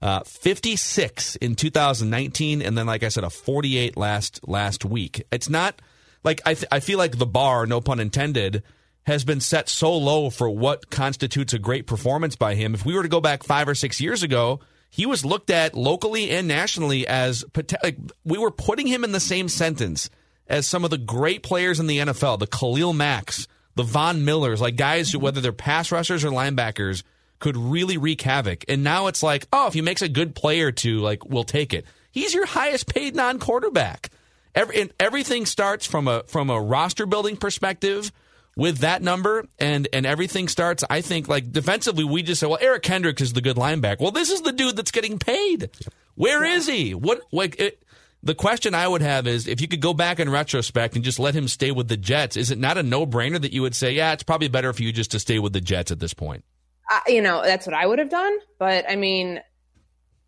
Uh, 0.00 0.20
56 0.24 1.36
in 1.36 1.54
2019, 1.54 2.60
and 2.62 2.76
then, 2.76 2.86
like 2.86 3.04
I 3.04 3.08
said, 3.08 3.22
a 3.22 3.30
48 3.30 3.96
last 3.96 4.40
last 4.48 4.84
week. 4.84 5.24
It's 5.30 5.48
not 5.48 5.80
like 6.24 6.40
I, 6.44 6.54
th- 6.54 6.66
I 6.72 6.80
feel 6.80 6.98
like 6.98 7.18
the 7.18 7.26
bar, 7.26 7.66
no 7.66 7.80
pun 7.80 8.00
intended, 8.00 8.64
has 9.04 9.24
been 9.24 9.40
set 9.40 9.68
so 9.68 9.96
low 9.96 10.30
for 10.30 10.50
what 10.50 10.90
constitutes 10.90 11.52
a 11.52 11.58
great 11.58 11.86
performance 11.86 12.36
by 12.36 12.54
him. 12.54 12.74
If 12.74 12.84
we 12.84 12.94
were 12.94 13.02
to 13.02 13.08
go 13.08 13.20
back 13.20 13.42
five 13.42 13.68
or 13.68 13.74
six 13.74 14.00
years 14.00 14.22
ago, 14.22 14.60
he 14.92 15.06
was 15.06 15.24
looked 15.24 15.48
at 15.48 15.74
locally 15.74 16.30
and 16.30 16.46
nationally 16.46 17.06
as 17.06 17.46
like, 17.82 17.96
we 18.26 18.36
were 18.36 18.50
putting 18.50 18.86
him 18.86 19.04
in 19.04 19.12
the 19.12 19.20
same 19.20 19.48
sentence 19.48 20.10
as 20.46 20.66
some 20.66 20.84
of 20.84 20.90
the 20.90 20.98
great 20.98 21.42
players 21.42 21.80
in 21.80 21.86
the 21.86 21.96
NFL, 21.96 22.38
the 22.38 22.46
Khalil 22.46 22.92
Macks, 22.92 23.48
the 23.74 23.84
Von 23.84 24.26
Millers, 24.26 24.60
like 24.60 24.76
guys 24.76 25.10
who, 25.10 25.18
whether 25.18 25.40
they're 25.40 25.50
pass 25.50 25.90
rushers 25.90 26.24
or 26.24 26.28
linebackers, 26.28 27.04
could 27.38 27.56
really 27.56 27.96
wreak 27.96 28.20
havoc. 28.20 28.66
And 28.68 28.84
now 28.84 29.06
it's 29.06 29.22
like, 29.22 29.48
oh, 29.50 29.66
if 29.66 29.72
he 29.72 29.80
makes 29.80 30.02
a 30.02 30.10
good 30.10 30.34
play 30.34 30.60
or 30.60 30.72
two, 30.72 30.98
like 30.98 31.24
we'll 31.24 31.44
take 31.44 31.72
it. 31.72 31.86
He's 32.10 32.34
your 32.34 32.44
highest 32.44 32.86
paid 32.86 33.16
non 33.16 33.38
quarterback. 33.38 34.10
Every, 34.54 34.82
and 34.82 34.92
everything 35.00 35.46
starts 35.46 35.86
from 35.86 36.06
a 36.06 36.22
from 36.24 36.50
a 36.50 36.60
roster 36.60 37.06
building 37.06 37.38
perspective 37.38 38.12
with 38.56 38.78
that 38.78 39.02
number, 39.02 39.46
and 39.58 39.88
and 39.92 40.06
everything 40.06 40.48
starts. 40.48 40.84
I 40.88 41.00
think 41.00 41.28
like 41.28 41.52
defensively, 41.52 42.04
we 42.04 42.22
just 42.22 42.40
say, 42.40 42.46
well, 42.46 42.58
Eric 42.60 42.82
Kendricks 42.82 43.22
is 43.22 43.32
the 43.32 43.40
good 43.40 43.56
linebacker. 43.56 44.00
Well, 44.00 44.10
this 44.10 44.30
is 44.30 44.42
the 44.42 44.52
dude 44.52 44.76
that's 44.76 44.90
getting 44.90 45.18
paid. 45.18 45.70
Where 46.14 46.44
is 46.44 46.66
he? 46.66 46.94
What 46.94 47.22
like 47.32 47.58
it, 47.58 47.82
the 48.22 48.34
question 48.34 48.74
I 48.74 48.86
would 48.86 49.02
have 49.02 49.26
is 49.26 49.48
if 49.48 49.60
you 49.60 49.68
could 49.68 49.80
go 49.80 49.94
back 49.94 50.20
in 50.20 50.30
retrospect 50.30 50.94
and 50.94 51.04
just 51.04 51.18
let 51.18 51.34
him 51.34 51.48
stay 51.48 51.70
with 51.70 51.88
the 51.88 51.96
Jets, 51.96 52.36
is 52.36 52.50
it 52.50 52.58
not 52.58 52.78
a 52.78 52.82
no 52.82 53.06
brainer 53.06 53.40
that 53.40 53.52
you 53.52 53.62
would 53.62 53.74
say, 53.74 53.92
yeah, 53.92 54.12
it's 54.12 54.22
probably 54.22 54.48
better 54.48 54.72
for 54.72 54.82
you 54.82 54.92
just 54.92 55.10
to 55.12 55.18
stay 55.18 55.38
with 55.38 55.52
the 55.52 55.60
Jets 55.60 55.90
at 55.90 55.98
this 55.98 56.14
point? 56.14 56.44
uh, 56.92 57.00
you 57.06 57.22
know, 57.22 57.42
that's 57.42 57.66
what 57.66 57.74
I 57.74 57.86
would 57.86 57.98
have 57.98 58.10
done. 58.10 58.36
But 58.58 58.84
I 58.88 58.96
mean, 58.96 59.40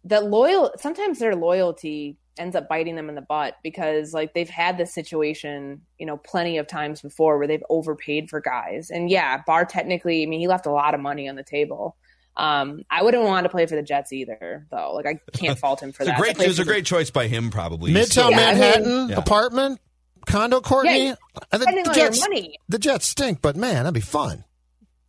the 0.05 0.21
loyal 0.21 0.73
sometimes 0.79 1.19
their 1.19 1.37
loyalty 1.37 2.17
ends 2.37 2.57
up 2.57 2.69
biting 2.69 2.97
them 2.97 3.09
in 3.09 3.15
the 3.15 3.21
butt 3.23 3.55
because 3.63 4.13
like 4.13 4.35
they've 4.35 4.49
had 4.51 4.77
this 4.79 4.93
situation, 4.93 5.83
you 5.99 6.07
know, 6.07 6.17
plenty 6.17 6.59
of 6.59 6.67
times 6.67 7.01
before 7.01 7.39
where 7.39 7.47
they've 7.47 7.63
overpaid 7.71 8.29
for 8.29 8.41
guys. 8.41 8.91
And 8.91 9.09
yeah, 9.09 9.43
Barr 9.47 9.65
technically, 9.65 10.23
I 10.23 10.27
mean, 10.27 10.41
he 10.41 10.49
left 10.49 10.67
a 10.67 10.71
lot 10.73 10.95
of 10.95 11.01
money 11.01 11.29
on 11.29 11.37
the 11.37 11.45
table. 11.45 11.97
Um, 12.37 12.83
I 12.91 13.05
wouldn't 13.05 13.23
want 13.23 13.45
to 13.45 13.49
play 13.51 13.67
for 13.67 13.77
the 13.77 13.83
Jets 13.83 14.13
either, 14.13 14.67
though. 14.73 14.93
Like 14.95 15.07
I 15.07 15.21
can't 15.37 15.57
fault 15.59 15.81
him 15.81 15.93
for 15.93 16.03
It's 16.03 16.09
a 16.09 16.13
that. 16.13 16.21
great, 16.21 16.37
To 16.37 16.43
it 16.45 16.49
was 16.49 16.59
a 16.59 16.65
great 16.65 16.85
choice 16.85 17.11
by 17.11 17.29
him, 17.29 17.51
probably. 17.51 17.93
Midtown 17.93 18.31
Yeah, 18.33 18.37
I 18.37 18.51
mean- 18.51 18.59
Manhattan 18.61 19.09
Yeah. 19.11 19.17
apartment 19.19 19.81
condo, 20.27 20.61
Courtney. 20.61 21.07
Yeah, 21.07 21.15
I 21.53 21.59
think 21.59 21.71
the 21.71 21.83
your 21.85 21.95
Jets, 21.95 22.21
money. 22.21 22.59
the 22.69 22.79
Jets 22.81 23.07
stink, 23.07 23.41
but 23.43 23.55
man, 23.57 23.85
that'd 23.85 23.95
be 23.95 24.01
fun. 24.01 24.43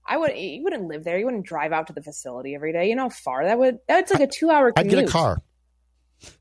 I 0.07 0.17
would. 0.17 0.37
You 0.37 0.61
wouldn't 0.63 0.87
live 0.87 1.03
there. 1.03 1.17
You 1.17 1.25
wouldn't 1.25 1.47
drive 1.47 1.71
out 1.71 1.87
to 1.87 1.93
the 1.93 2.03
facility 2.03 2.53
every 2.53 2.71
day. 2.73 2.87
You 2.89 2.95
know 2.95 3.03
how 3.03 3.09
far 3.09 3.45
that 3.45 3.57
would. 3.57 3.79
That's 3.87 4.11
like 4.13 4.21
a 4.21 4.27
two-hour 4.27 4.73
car. 4.73 4.83
I'd 4.83 4.89
get 4.91 5.03
a 5.03 5.07
car. 5.07 5.41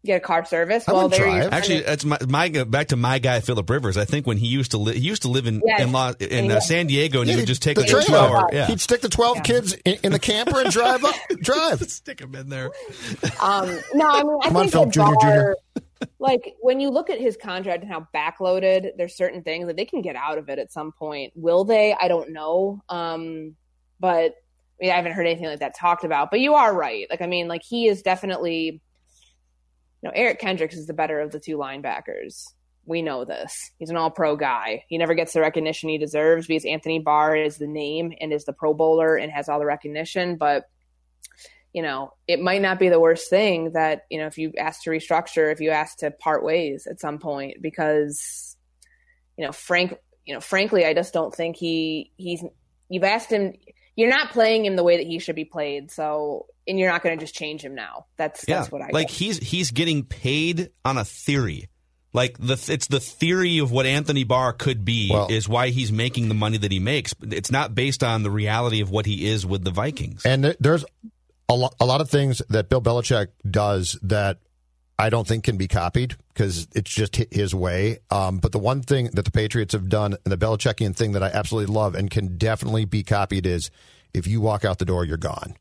Get 0.05 0.17
a 0.17 0.21
car 0.21 0.45
service. 0.47 0.89
I 0.89 0.93
well, 0.93 1.03
wouldn't 1.05 1.21
there 1.21 1.29
drive. 1.31 1.43
you're 1.45 1.55
Actually, 1.55 1.81
that's 1.81 2.05
my, 2.05 2.19
my 2.27 2.49
back 2.65 2.89
to 2.89 2.97
my 2.97 3.19
guy 3.19 3.41
Philip 3.41 3.69
Rivers. 3.69 3.97
I 3.99 4.05
think 4.07 4.27
when 4.27 4.39
he 4.39 4.47
used 4.47 4.71
to 4.71 4.79
li- 4.79 4.95
he 4.95 5.01
used 5.01 5.23
to 5.23 5.29
live 5.29 5.47
in 5.47 5.61
Yes. 5.67 5.81
in, 5.83 5.93
La, 5.93 6.13
in 6.21 6.51
uh, 6.51 6.61
San 6.61 6.87
Diego, 6.87 7.21
and 7.21 7.29
he 7.29 7.35
Yeah, 7.35 7.41
would 7.43 7.47
just 7.47 7.63
take 7.63 7.75
the 7.77 7.83
like 7.83 7.91
a 7.91 7.93
two 8.01 8.01
trailer. 8.13 8.37
hour. 8.39 8.49
Yeah, 8.53 8.67
He'd 8.67 8.81
stick 8.81 9.01
the 9.03 9.09
twelve 9.11 9.37
Yeah. 9.39 9.43
kids 9.43 9.73
in, 9.85 9.99
in 10.05 10.13
the 10.13 10.19
camper 10.19 10.61
and 10.61 10.71
drive 10.71 11.05
up. 11.05 11.15
drive. 11.41 11.81
stick 11.91 12.21
him 12.21 12.35
in 12.35 12.49
there. 12.49 12.71
Um, 13.43 13.79
no, 13.95 14.09
I 14.09 14.23
mean, 14.23 14.39
I 14.43 14.49
Come 14.49 14.57
on, 14.57 14.69
think 14.69 14.73
Philip 14.73 14.93
that 14.93 15.55
Jr., 16.01 16.07
like 16.19 16.55
when 16.61 16.81
you 16.81 16.91
look 16.91 17.11
at 17.11 17.21
his 17.21 17.37
contract 17.37 17.83
and 17.83 17.93
how 17.93 18.07
backloaded, 18.15 18.91
there's 18.97 19.17
certain 19.17 19.43
things 19.43 19.67
that 19.67 19.77
they 19.77 19.85
can 19.85 20.01
get 20.03 20.17
out 20.17 20.39
of 20.39 20.49
it 20.49 20.59
at 20.59 20.73
some 20.73 20.93
point. 20.93 21.33
Will 21.35 21.65
they? 21.65 21.95
I 21.99 22.09
don't 22.09 22.31
know. 22.33 22.83
Um, 22.89 23.55
but 24.01 24.35
I 24.81 24.85
mean, 24.85 24.91
I 24.93 24.97
haven't 24.97 25.13
heard 25.13 25.27
anything 25.27 25.47
like 25.47 25.61
that 25.61 25.77
talked 25.77 26.05
about. 26.05 26.31
But 26.31 26.41
you 26.41 26.55
are 26.55 26.75
right. 26.75 27.07
Like, 27.11 27.21
I 27.23 27.27
mean, 27.27 27.49
like 27.49 27.63
he 27.63 27.87
is 27.87 28.03
definitely, 28.03 28.81
know, 30.05 30.13
Eric 30.15 30.39
Kendricks 30.39 30.77
is 30.77 30.87
the 30.87 30.95
better 30.95 31.21
of 31.21 31.33
the 31.33 31.41
two 31.41 31.57
linebackers. 31.57 32.45
We 32.87 33.03
know 33.03 33.25
this. 33.25 33.71
He's 33.79 33.91
an 33.91 33.97
all 33.97 34.11
pro 34.11 34.37
guy. 34.37 34.85
He 34.89 34.99
never 34.99 35.15
gets 35.15 35.33
the 35.33 35.41
recognition 35.41 35.89
he 35.89 35.99
deserves 35.99 36.47
because 36.47 36.67
Anthony 36.67 36.99
Barr 36.99 37.35
is 37.35 37.57
the 37.57 37.67
name 37.67 38.13
and 38.21 38.33
is 38.33 38.45
the 38.45 38.53
pro 38.53 38.75
bowler 38.75 39.17
and 39.17 39.33
has 39.33 39.49
all 39.49 39.59
the 39.59 39.65
recognition. 39.65 40.37
But 40.37 40.65
you 41.75 41.83
know, 41.83 42.13
it 42.29 42.41
might 42.41 42.63
not 42.63 42.79
be 42.79 42.89
the 42.89 43.01
worst 43.01 43.29
thing 43.29 43.73
that, 43.73 44.03
you 44.09 44.19
know, 44.19 44.27
if 44.27 44.39
you 44.39 44.53
ask 44.57 44.85
to 44.85 44.91
restructure, 44.91 45.53
if 45.53 45.61
you 45.61 45.71
ask 45.71 45.99
to 45.99 46.13
part 46.13 46.45
ways 46.45 46.87
at 46.89 47.01
some 47.01 47.19
point, 47.19 47.61
because, 47.61 48.57
you 49.37 49.45
know, 49.45 49.51
Frank, 49.51 49.95
you 50.25 50.35
know, 50.35 50.41
frankly, 50.41 50.87
I 50.87 50.95
just 50.95 51.13
don't 51.13 51.35
think 51.35 51.57
he, 51.57 52.13
he's, 52.17 52.45
you've 52.89 53.03
asked 53.03 53.29
him, 53.29 53.55
you're 53.97 54.09
not 54.09 54.31
playing 54.31 54.65
him 54.65 54.77
the 54.77 54.85
way 54.85 54.99
that 54.99 55.07
he 55.07 55.19
should 55.19 55.35
be 55.35 55.45
played. 55.45 55.91
So, 55.91 56.47
and 56.67 56.79
you're 56.79 56.91
not 56.91 57.03
going 57.03 57.19
to 57.19 57.23
just 57.23 57.35
change 57.35 57.63
him 57.63 57.75
now. 57.75 58.07
That's, 58.17 58.45
Yeah, 58.49 58.61
that's 58.61 58.73
what 58.73 58.83
I 58.83 58.87
like 58.87 59.09
think. 59.09 59.11
he's 59.11 59.39
he's 59.39 59.71
getting 59.71 60.05
paid 60.05 60.71
on 60.85 60.97
a 60.99 61.05
theory. 61.05 61.69
Like 62.13 62.39
the 62.39 62.55
it's 62.73 62.87
the 62.87 63.01
theory 63.01 63.59
of 63.59 63.73
what 63.73 63.87
Anthony 63.87 64.23
Barr 64.25 64.53
could 64.53 64.85
be 64.85 65.11
Well- 65.13 65.29
is 65.31 65.49
why 65.49 65.71
he's 65.71 65.91
making 65.91 66.29
the 66.29 66.35
money 66.35 66.57
that 66.59 66.71
he 66.71 66.79
makes. 66.79 67.15
It's 67.23 67.51
not 67.51 67.75
based 67.75 68.05
on 68.05 68.23
the 68.23 68.31
reality 68.31 68.81
of 68.81 68.91
what 68.91 69.05
he 69.07 69.27
is 69.27 69.45
with 69.45 69.65
the 69.65 69.71
Vikings. 69.73 70.25
And 70.25 70.57
there's 70.61 70.85
a 71.49 71.55
lot, 71.55 71.75
a 71.81 71.85
lot 71.85 72.01
of 72.01 72.09
things 72.09 72.41
that 72.51 72.69
Bill 72.69 72.81
Belichick 72.81 73.29
does 73.51 73.99
that 74.03 74.39
I 74.97 75.11
don't 75.11 75.27
think 75.27 75.43
can 75.43 75.57
be 75.57 75.67
copied 75.67 76.15
because 76.29 76.69
it's 76.73 76.89
just 76.95 77.17
his 77.33 77.53
way. 77.53 77.99
Um, 78.13 78.39
but 78.39 78.53
the 78.53 78.61
one 78.61 78.81
thing 78.81 79.11
that 79.15 79.25
the 79.25 79.33
Patriots 79.33 79.73
have 79.73 79.89
done, 79.89 80.17
and 80.25 80.31
the 80.33 80.39
Belichickian 80.39 80.95
thing 80.95 81.13
that 81.13 81.23
I 81.25 81.31
absolutely 81.31 81.75
love 81.75 81.97
and 81.97 82.09
can 82.09 82.39
definitely 82.39 82.85
be 82.85 83.03
copied 83.03 83.45
is 83.45 83.73
if 84.15 84.29
you 84.29 84.41
walk 84.41 84.65
out 84.65 84.79
the 84.79 84.85
door, 84.85 85.05
you're 85.05 85.17
gone. 85.17 85.57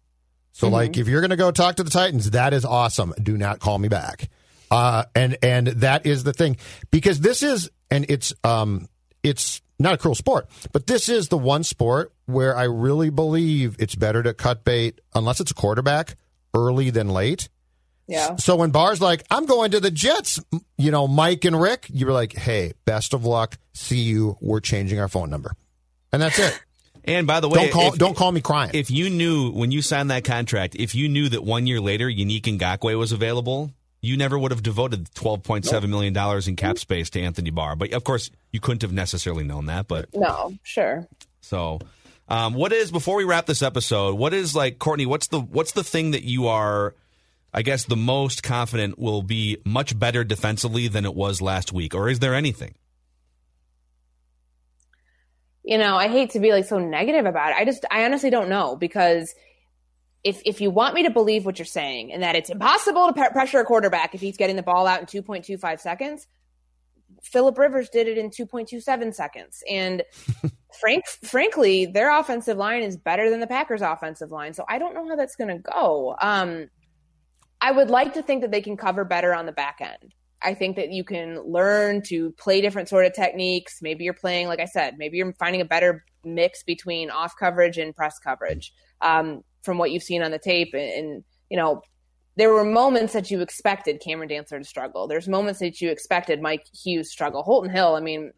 So, 0.54 0.70
like, 0.70 0.98
if 0.98 1.08
you're 1.08 1.20
going 1.22 1.32
to 1.32 1.36
go 1.36 1.52
talk 1.52 1.76
to 1.78 1.84
the 1.84 1.90
Titans, 1.90 2.32
that 2.32 2.54
is 2.54 2.64
awesome. 2.64 3.14
Do 3.22 3.38
not 3.38 3.60
call 3.60 3.78
me 3.80 3.88
back. 3.90 4.30
Uh, 4.72 5.04
and 5.14 5.38
and 5.44 5.68
that 5.68 6.06
is 6.06 6.24
the 6.24 6.34
thing 6.34 6.58
because 6.90 7.20
this 7.20 7.44
is 7.44 7.70
and 7.92 8.06
it's 8.10 8.34
um 8.44 8.88
it's 9.22 9.62
not 9.80 9.94
a 9.94 9.98
cruel 9.98 10.16
sport, 10.16 10.48
but 10.72 10.88
this 10.88 11.10
is 11.10 11.28
the 11.28 11.38
one 11.38 11.64
sport 11.64 12.14
where 12.26 12.56
I 12.56 12.64
really 12.64 13.10
believe 13.10 13.76
it's 13.80 13.96
better 13.96 14.24
to 14.24 14.34
cut 14.34 14.64
bait 14.64 15.00
unless 15.14 15.40
it's 15.40 15.52
a 15.52 15.54
quarterback 15.56 16.16
early 16.56 16.90
than 16.90 17.10
late. 17.10 17.50
yeah. 18.08 18.36
So 18.38 18.56
when 18.56 18.72
Barr's 18.72 19.02
like, 19.02 19.24
I'm 19.30 19.46
going 19.46 19.72
to 19.72 19.80
the 19.80 19.92
Jets, 19.92 20.40
you 20.78 20.92
know, 20.92 21.08
Mike 21.08 21.46
and 21.46 21.60
Rick, 21.60 21.88
you 21.92 22.06
were 22.06 22.12
like, 22.14 22.34
hey, 22.34 22.74
best 22.86 23.14
of 23.14 23.26
luck. 23.26 23.58
See 23.74 24.02
you. 24.02 24.38
We're 24.40 24.60
changing 24.60 25.00
our 25.00 25.08
phone 25.10 25.30
number. 25.30 25.54
And 26.12 26.22
that's 26.22 26.38
it. 26.40 26.60
And 27.06 27.28
by 27.28 27.40
the 27.42 27.50
way, 27.50 27.56
Don't 27.64 27.72
call 27.72 27.94
if- 27.94 28.00
don't 28.00 28.16
call 28.16 28.32
me 28.32 28.42
crying. 28.42 28.72
If 28.74 28.90
you 28.90 29.10
knew 29.10 29.52
when 29.52 29.72
you 29.72 29.82
signed 29.82 30.10
that 30.12 30.24
contract, 30.24 30.76
if 30.76 30.96
you 30.96 31.10
knew 31.10 31.28
that 31.30 31.44
one 31.44 31.68
year 31.68 31.82
later 31.82 32.08
Yannick 32.08 32.44
Ngakoue 32.44 32.98
was 32.98 33.12
available, 33.12 33.72
you 34.02 34.16
never 34.18 34.38
would 34.40 34.52
have 34.52 34.64
devoted 34.64 35.14
twelve 35.14 35.44
point 35.44 35.66
seven 35.66 35.90
million 35.90 36.14
dollars 36.14 36.48
in 36.48 36.56
cap 36.56 36.78
space 36.78 37.10
to 37.12 37.22
Anthony 37.22 37.50
Barr. 37.50 37.76
But 37.76 37.92
of 37.94 38.04
course, 38.04 38.32
you 38.52 38.60
couldn't 38.60 38.82
have 38.84 38.94
necessarily 38.94 39.44
known 39.44 39.66
that. 39.68 39.88
But 39.88 40.10
No, 40.14 40.54
sure. 40.64 41.08
so, 41.42 41.80
um, 42.30 42.54
what 42.54 42.72
is 42.72 42.90
before 42.92 43.18
we 43.18 43.24
wrap 43.26 43.46
this 43.48 43.62
episode? 43.62 44.16
What 44.18 44.34
is 44.34 44.56
like 44.56 44.80
Courtney? 44.80 45.06
What's 45.06 45.28
the 45.28 45.40
what's 45.42 45.74
the 45.74 45.84
thing 45.84 46.12
that 46.12 46.24
you 46.24 46.48
are, 46.48 46.96
I 47.54 47.62
guess, 47.64 47.84
the 47.86 47.98
most 47.98 48.44
confident 48.44 48.98
will 48.98 49.24
be 49.24 49.58
much 49.66 49.98
better 50.00 50.24
defensively 50.24 50.88
than 50.88 51.04
it 51.06 51.16
was 51.16 51.42
last 51.42 51.74
week, 51.74 51.94
or 51.96 52.08
is 52.10 52.20
there 52.20 52.34
anything? 52.34 52.76
You 55.64 55.78
know, 55.78 55.96
I 55.96 56.08
hate 56.08 56.32
to 56.32 56.40
be 56.40 56.52
like 56.52 56.66
so 56.66 56.80
negative 56.80 57.26
about 57.26 57.52
it. 57.52 57.58
I 57.58 57.66
just, 57.66 57.86
I 57.90 58.06
honestly 58.06 58.30
don't 58.30 58.50
know 58.50 58.76
because 58.76 59.34
if 60.24 60.42
if 60.46 60.62
you 60.62 60.72
want 60.72 60.94
me 60.94 61.04
to 61.04 61.10
believe 61.10 61.46
what 61.46 61.60
you're 61.60 61.66
saying 61.66 62.12
and 62.14 62.24
that 62.24 62.36
it's 62.36 62.50
impossible 62.50 63.08
to 63.08 63.14
pe- 63.14 63.32
pressure 63.32 63.60
a 63.60 63.66
quarterback 63.66 64.16
if 64.16 64.22
he's 64.22 64.38
getting 64.38 64.56
the 64.56 64.64
ball 64.64 64.88
out 64.88 65.00
in 65.02 65.06
2.25 65.06 65.80
seconds, 65.80 66.28
Philip 67.22 67.58
Rivers 67.58 67.90
did 67.90 68.08
it 68.08 68.18
in 68.18 68.30
2.27 68.30 69.14
seconds, 69.14 69.64
and 69.70 70.04
frank, 70.80 71.06
frankly, 71.24 71.86
their 71.86 72.18
offensive 72.18 72.58
line 72.58 72.84
is 72.84 72.98
better 72.98 73.30
than 73.30 73.40
the 73.40 73.48
Packers' 73.48 73.82
offensive 73.82 74.32
line. 74.32 74.54
So 74.54 74.66
I 74.68 74.78
don't 74.80 74.94
know 74.94 75.08
how 75.08 75.16
that's 75.16 75.36
going 75.36 75.50
to 75.50 75.60
go. 75.60 76.16
Um, 76.22 76.70
I 77.62 77.72
would 77.72 77.90
like 77.90 78.14
to 78.16 78.22
think 78.22 78.42
that 78.42 78.52
they 78.52 78.62
can 78.62 78.76
cover 78.76 79.06
better 79.06 79.34
on 79.34 79.46
the 79.46 79.52
back 79.52 79.78
end. 79.80 80.14
I 80.44 80.54
think 80.54 80.76
that 80.76 80.92
you 80.92 81.04
can 81.04 81.42
learn 81.44 82.02
to 82.04 82.32
play 82.32 82.62
different 82.62 82.90
sort 82.90 83.06
of 83.06 83.14
techniques. 83.14 83.80
Maybe 83.82 84.04
you're 84.04 84.14
playing, 84.14 84.48
like 84.48 84.60
I 84.60 84.66
said, 84.66 84.96
maybe 84.98 85.18
you're 85.18 85.34
finding 85.34 85.62
a 85.62 85.66
better 85.66 86.04
mix 86.24 86.64
between 86.64 87.10
off 87.10 87.34
coverage 87.40 87.78
and 87.78 87.96
press 87.96 88.20
coverage 88.20 88.74
um, 89.02 89.44
from 89.64 89.78
what 89.78 89.92
you've 89.92 90.04
seen 90.04 90.24
on 90.24 90.32
the 90.32 90.40
tape. 90.40 90.74
And, 90.74 90.92
and, 90.92 91.24
you 91.50 91.58
know, 91.58 91.82
there 92.36 92.52
were 92.52 92.64
moments 92.64 93.14
that 93.14 93.30
you 93.30 93.42
expected 93.42 94.02
Cameron 94.04 94.30
Dantzler 94.30 94.60
to 94.60 94.64
struggle. 94.64 95.08
There's 95.08 95.28
moments 95.28 95.60
that 95.60 95.80
you 95.82 95.90
expected 95.92 96.42
Mike 96.42 96.66
Hughes 96.74 97.12
struggle. 97.12 97.44
Holton 97.44 97.72
Hill, 97.72 97.96
I 97.96 98.00
mean, 98.00 98.32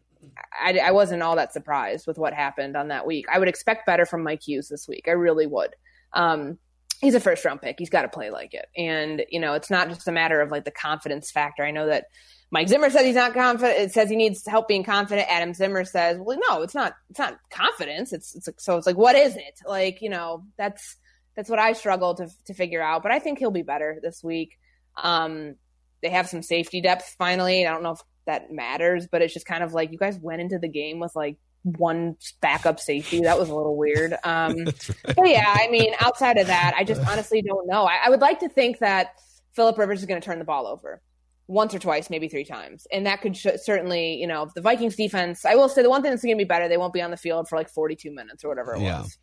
I, 0.52 0.78
I 0.78 0.90
wasn't 0.90 1.22
all 1.22 1.36
that 1.36 1.52
surprised 1.52 2.06
with 2.06 2.18
what 2.18 2.34
happened 2.34 2.76
on 2.76 2.88
that 2.88 3.06
week. 3.06 3.26
I 3.32 3.38
would 3.38 3.48
expect 3.48 3.86
better 3.86 4.04
from 4.04 4.22
Mike 4.22 4.42
Hughes 4.42 4.68
this 4.68 4.86
week. 4.86 5.04
I 5.08 5.12
really 5.12 5.46
would. 5.46 5.74
Um, 6.12 6.58
he's 7.00 7.14
a 7.14 7.20
first 7.20 7.44
round 7.44 7.60
pick. 7.60 7.76
He's 7.78 7.90
got 7.90 8.02
to 8.02 8.08
play 8.08 8.30
like 8.30 8.54
it. 8.54 8.66
And, 8.76 9.24
you 9.28 9.40
know, 9.40 9.54
it's 9.54 9.70
not 9.70 9.88
just 9.88 10.08
a 10.08 10.12
matter 10.12 10.40
of 10.40 10.50
like 10.50 10.64
the 10.64 10.70
confidence 10.70 11.30
factor. 11.30 11.64
I 11.64 11.70
know 11.70 11.86
that 11.86 12.06
Mike 12.50 12.68
Zimmer 12.68 12.90
says 12.90 13.04
he's 13.04 13.16
not 13.16 13.34
confident. 13.34 13.78
It 13.78 13.92
says 13.92 14.08
he 14.08 14.16
needs 14.16 14.46
help 14.46 14.68
being 14.68 14.84
confident. 14.84 15.28
Adam 15.30 15.52
Zimmer 15.52 15.84
says, 15.84 16.18
well, 16.20 16.38
no, 16.48 16.62
it's 16.62 16.74
not, 16.74 16.94
it's 17.10 17.18
not 17.18 17.38
confidence. 17.50 18.12
It's, 18.12 18.34
it's 18.34 18.46
like, 18.46 18.60
so 18.60 18.76
it's 18.76 18.86
like, 18.86 18.96
what 18.96 19.16
is 19.16 19.36
it? 19.36 19.60
Like, 19.66 20.00
you 20.00 20.10
know, 20.10 20.44
that's, 20.56 20.96
that's 21.34 21.50
what 21.50 21.58
I 21.58 21.72
struggle 21.72 22.14
to, 22.14 22.28
to 22.46 22.54
figure 22.54 22.82
out, 22.82 23.02
but 23.02 23.12
I 23.12 23.18
think 23.18 23.38
he'll 23.38 23.50
be 23.50 23.62
better 23.62 23.98
this 24.02 24.22
week. 24.22 24.58
Um, 24.96 25.56
they 26.02 26.10
have 26.10 26.28
some 26.28 26.42
safety 26.42 26.80
depth 26.80 27.16
finally. 27.18 27.66
I 27.66 27.70
don't 27.72 27.82
know 27.82 27.92
if 27.92 28.00
that 28.26 28.52
matters, 28.52 29.06
but 29.10 29.22
it's 29.22 29.34
just 29.34 29.46
kind 29.46 29.62
of 29.62 29.74
like 29.74 29.92
you 29.92 29.98
guys 29.98 30.18
went 30.18 30.40
into 30.40 30.58
the 30.58 30.68
game 30.68 31.00
with 31.00 31.12
like 31.14 31.36
one 31.66 32.16
backup 32.40 32.78
safety. 32.78 33.20
That 33.22 33.38
was 33.38 33.48
a 33.48 33.54
little 33.54 33.76
weird. 33.76 34.14
Um, 34.24 34.64
but 35.04 35.28
yeah, 35.28 35.44
I 35.56 35.68
mean, 35.70 35.92
outside 36.00 36.38
of 36.38 36.46
that, 36.46 36.74
I 36.76 36.84
just 36.84 37.00
honestly 37.06 37.42
don't 37.42 37.66
know. 37.66 37.84
I, 37.84 37.98
I 38.06 38.10
would 38.10 38.20
like 38.20 38.40
to 38.40 38.48
think 38.48 38.78
that 38.78 39.14
Philip 39.54 39.76
Rivers 39.76 40.00
is 40.00 40.06
going 40.06 40.20
to 40.20 40.24
turn 40.24 40.38
the 40.38 40.44
ball 40.44 40.66
over 40.66 41.02
once 41.48 41.74
or 41.74 41.78
twice, 41.78 42.08
maybe 42.10 42.28
three 42.28 42.44
times, 42.44 42.86
and 42.92 43.06
that 43.06 43.20
could 43.20 43.36
sh- 43.36 43.46
certainly, 43.62 44.14
you 44.16 44.26
know, 44.26 44.48
the 44.54 44.60
Vikings 44.60 44.96
defense. 44.96 45.44
I 45.44 45.54
will 45.54 45.68
say 45.68 45.82
the 45.82 45.90
one 45.90 46.02
thing 46.02 46.10
that's 46.10 46.22
going 46.22 46.34
to 46.36 46.38
be 46.38 46.44
better, 46.46 46.68
they 46.68 46.76
won't 46.76 46.92
be 46.92 47.02
on 47.02 47.10
the 47.10 47.16
field 47.16 47.48
for 47.48 47.56
like 47.56 47.68
42 47.68 48.10
minutes 48.12 48.44
or 48.44 48.48
whatever 48.48 48.74
it 48.74 48.80
Yeah. 48.82 49.02
was. 49.02 49.18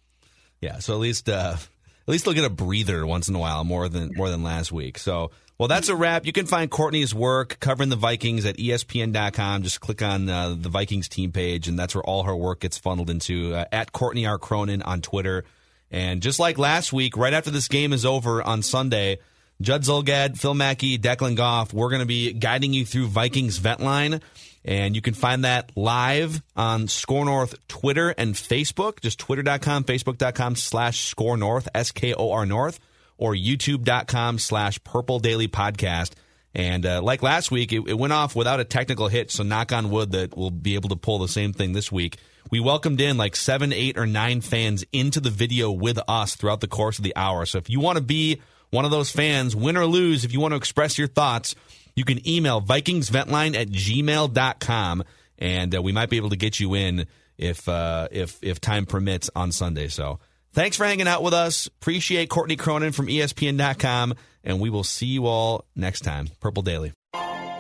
Yeah, 0.62 0.79
so 0.79 0.93
at 0.93 0.99
least 0.99 1.27
uh, 1.29 1.56
at 1.58 2.08
least 2.08 2.23
they'll 2.25 2.34
get 2.34 2.45
a 2.45 2.49
breather 2.49 3.06
once 3.06 3.27
in 3.27 3.36
a 3.36 3.39
while, 3.39 3.63
more 3.65 3.89
than 3.89 4.12
more 4.15 4.29
than 4.29 4.43
last 4.43 4.71
week. 4.71 4.97
So, 4.97 5.32
well, 5.63 5.69
that's 5.69 5.88
a 5.88 5.95
wrap. 5.95 6.26
You 6.26 6.34
can 6.34 6.45
find 6.45 6.69
Courtney's 6.69 7.15
work 7.15 7.58
covering 7.62 7.88
the 7.88 7.95
Vikings 7.95 8.45
at 8.45 8.58
ESPN.com. 8.58 9.63
Just 9.63 9.80
click 9.80 10.02
on 10.02 10.28
uh, 10.28 10.58
the 10.60 10.67
Vikings 10.67 11.08
team 11.08 11.32
page, 11.32 11.69
and 11.69 11.80
that's 11.80 11.95
where 11.95 12.04
all 12.04 12.23
her 12.23 12.36
work 12.36 12.60
gets 12.60 12.78
funneled 12.78 13.10
into. 13.10 13.56
Uh, 13.56 13.63
at 13.71 13.93
Courtney 13.93 14.26
R 14.26 14.38
Cronin 14.38 14.82
on 14.82 14.99
Twitter, 15.02 15.45
and 15.89 16.21
just 16.21 16.38
like 16.38 16.58
last 16.58 16.91
week, 16.91 17.15
right 17.15 17.32
after 17.32 17.49
this 17.49 17.69
game 17.69 17.93
is 17.93 18.06
over 18.06 18.43
on 18.43 18.62
Sunday. 18.62 19.19
Judd 19.62 19.84
Zulgad, 19.84 20.38
Phil 20.38 20.54
Mackey, 20.54 20.99
Declan 20.99 21.38
Goff, 21.38 21.71
we're 21.71 21.88
going 21.88 22.02
to 22.02 22.06
be 22.06 22.34
guiding 22.34 22.73
you 22.73 22.86
through 22.86 23.08
Vikings 23.08 23.58
Vent 23.58 23.80
Line. 23.80 24.19
And 24.65 24.97
you 24.97 25.02
can 25.02 25.13
find 25.13 25.45
that 25.45 25.71
live 25.78 26.43
on 26.58 26.89
SKOR 26.89 27.23
North 27.23 27.56
Twitter 27.69 28.10
and 28.10 28.36
Facebook. 28.36 28.99
Just 28.99 29.17
twitter.com, 29.17 29.86
facebook.com 29.86 30.58
slash 30.58 31.06
score 31.06 31.38
north, 31.38 31.69
S 31.73 31.93
K 31.93 32.13
O 32.13 32.34
R 32.34 32.45
North, 32.45 32.82
or 33.17 33.34
youtube.com 33.34 34.39
slash 34.39 34.84
purple 34.84 35.19
daily 35.19 35.47
podcast. 35.47 36.12
And 36.56 36.86
uh, 36.86 37.02
like 37.02 37.23
last 37.23 37.52
week, 37.52 37.73
it, 37.73 37.88
it 37.88 37.97
went 37.97 38.13
off 38.13 38.36
without 38.36 38.60
a 38.60 38.63
technical 38.63 39.08
hit. 39.08 39.32
So 39.32 39.43
knock 39.43 39.71
on 39.71 39.89
wood 39.89 40.12
that 40.12 40.38
we'll 40.38 40.52
be 40.52 40.76
able 40.76 40.89
to 40.89 40.95
pull 40.95 41.19
the 41.19 41.28
same 41.28 41.52
thing 41.52 41.73
this 41.73 41.91
week. 41.91 42.17
We 42.52 42.60
welcomed 42.60 43.02
in 43.02 43.17
like 43.17 43.36
seven, 43.36 43.73
eight, 43.73 43.97
or 43.97 44.06
nine 44.06 44.41
fans 44.41 44.86
into 44.91 45.19
the 45.19 45.32
video 45.32 45.71
with 45.71 45.99
us 46.08 46.36
throughout 46.36 46.62
the 46.62 46.67
course 46.67 46.99
of 46.99 47.04
the 47.04 47.15
hour. 47.15 47.45
So 47.45 47.58
if 47.58 47.69
you 47.69 47.80
want 47.80 47.97
to 47.97 48.04
be 48.04 48.41
one 48.69 48.86
of 48.86 48.91
those 48.91 49.10
fans, 49.10 49.56
win 49.56 49.78
or 49.78 49.86
lose, 49.86 50.26
if 50.26 50.34
you 50.34 50.39
want 50.39 50.52
to 50.52 50.58
express 50.58 50.97
your 50.97 51.08
thoughts, 51.08 51.56
you 51.95 52.06
can 52.06 52.28
email 52.28 52.62
vikingsventline 52.62 53.56
at 53.56 53.69
gmail.com 53.69 55.04
and 55.39 55.76
uh, 55.76 55.82
we 55.82 55.91
might 55.91 56.10
be 56.10 56.17
able 56.17 56.30
to 56.30 56.36
get 56.36 56.60
you 56.60 56.73
in 56.73 57.08
if 57.38 57.67
uh, 57.67 58.08
if 58.12 58.39
if 58.41 58.62
time 58.62 58.86
permits 58.86 59.30
on 59.36 59.52
Sunday. 59.52 59.88
So 59.88 60.19
thanks 60.54 60.78
for 60.78 60.86
hanging 60.86 61.08
out 61.08 61.24
with 61.24 61.34
us. 61.34 61.68
Appreciate 61.68 62.30
Courtney 62.30 62.56
Cronin 62.56 62.92
from 62.92 63.08
ESPN.com, 63.08 64.16
and 64.44 64.60
we 64.60 64.70
will 64.70 64.84
see 64.84 65.08
you 65.08 65.26
all 65.26 65.66
next 65.76 66.02
time. 66.02 66.30
Purple 66.39 66.63
Daily. 66.63 66.94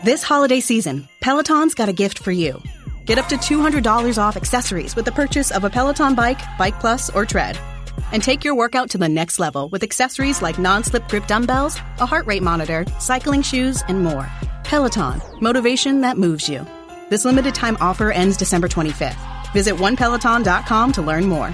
This 0.03 0.23
holiday 0.23 0.59
season, 0.59 1.07
Peloton's 1.21 1.75
got 1.75 1.87
a 1.87 1.93
gift 1.93 2.19
for 2.19 2.31
you. 2.31 2.61
Get 3.05 3.17
up 3.17 3.27
to 3.27 3.35
$200 3.35 4.17
off 4.17 4.35
accessories 4.35 4.95
with 4.95 5.05
the 5.05 5.11
purchase 5.11 5.51
of 5.51 5.63
a 5.63 5.69
Peloton 5.69 6.15
bike, 6.15 6.39
Bike 6.57 6.79
Plus, 6.79 7.09
or 7.09 7.25
Tread. 7.25 7.57
And 8.11 8.21
take 8.23 8.43
your 8.43 8.55
workout 8.55 8.89
to 8.91 8.97
the 8.97 9.09
next 9.09 9.39
level 9.39 9.69
with 9.69 9.83
accessories 9.83 10.41
like 10.41 10.59
non 10.59 10.83
slip 10.83 11.07
grip 11.07 11.27
dumbbells, 11.27 11.77
a 11.99 12.05
heart 12.05 12.25
rate 12.25 12.43
monitor, 12.43 12.85
cycling 12.99 13.41
shoes, 13.41 13.83
and 13.87 14.03
more. 14.03 14.29
Peloton, 14.63 15.21
motivation 15.41 16.01
that 16.01 16.17
moves 16.17 16.49
you. 16.49 16.65
This 17.09 17.25
limited 17.25 17.55
time 17.55 17.77
offer 17.79 18.11
ends 18.11 18.37
December 18.37 18.67
25th. 18.67 19.53
Visit 19.53 19.75
onepeloton.com 19.75 20.91
to 20.93 21.01
learn 21.01 21.25
more. 21.25 21.53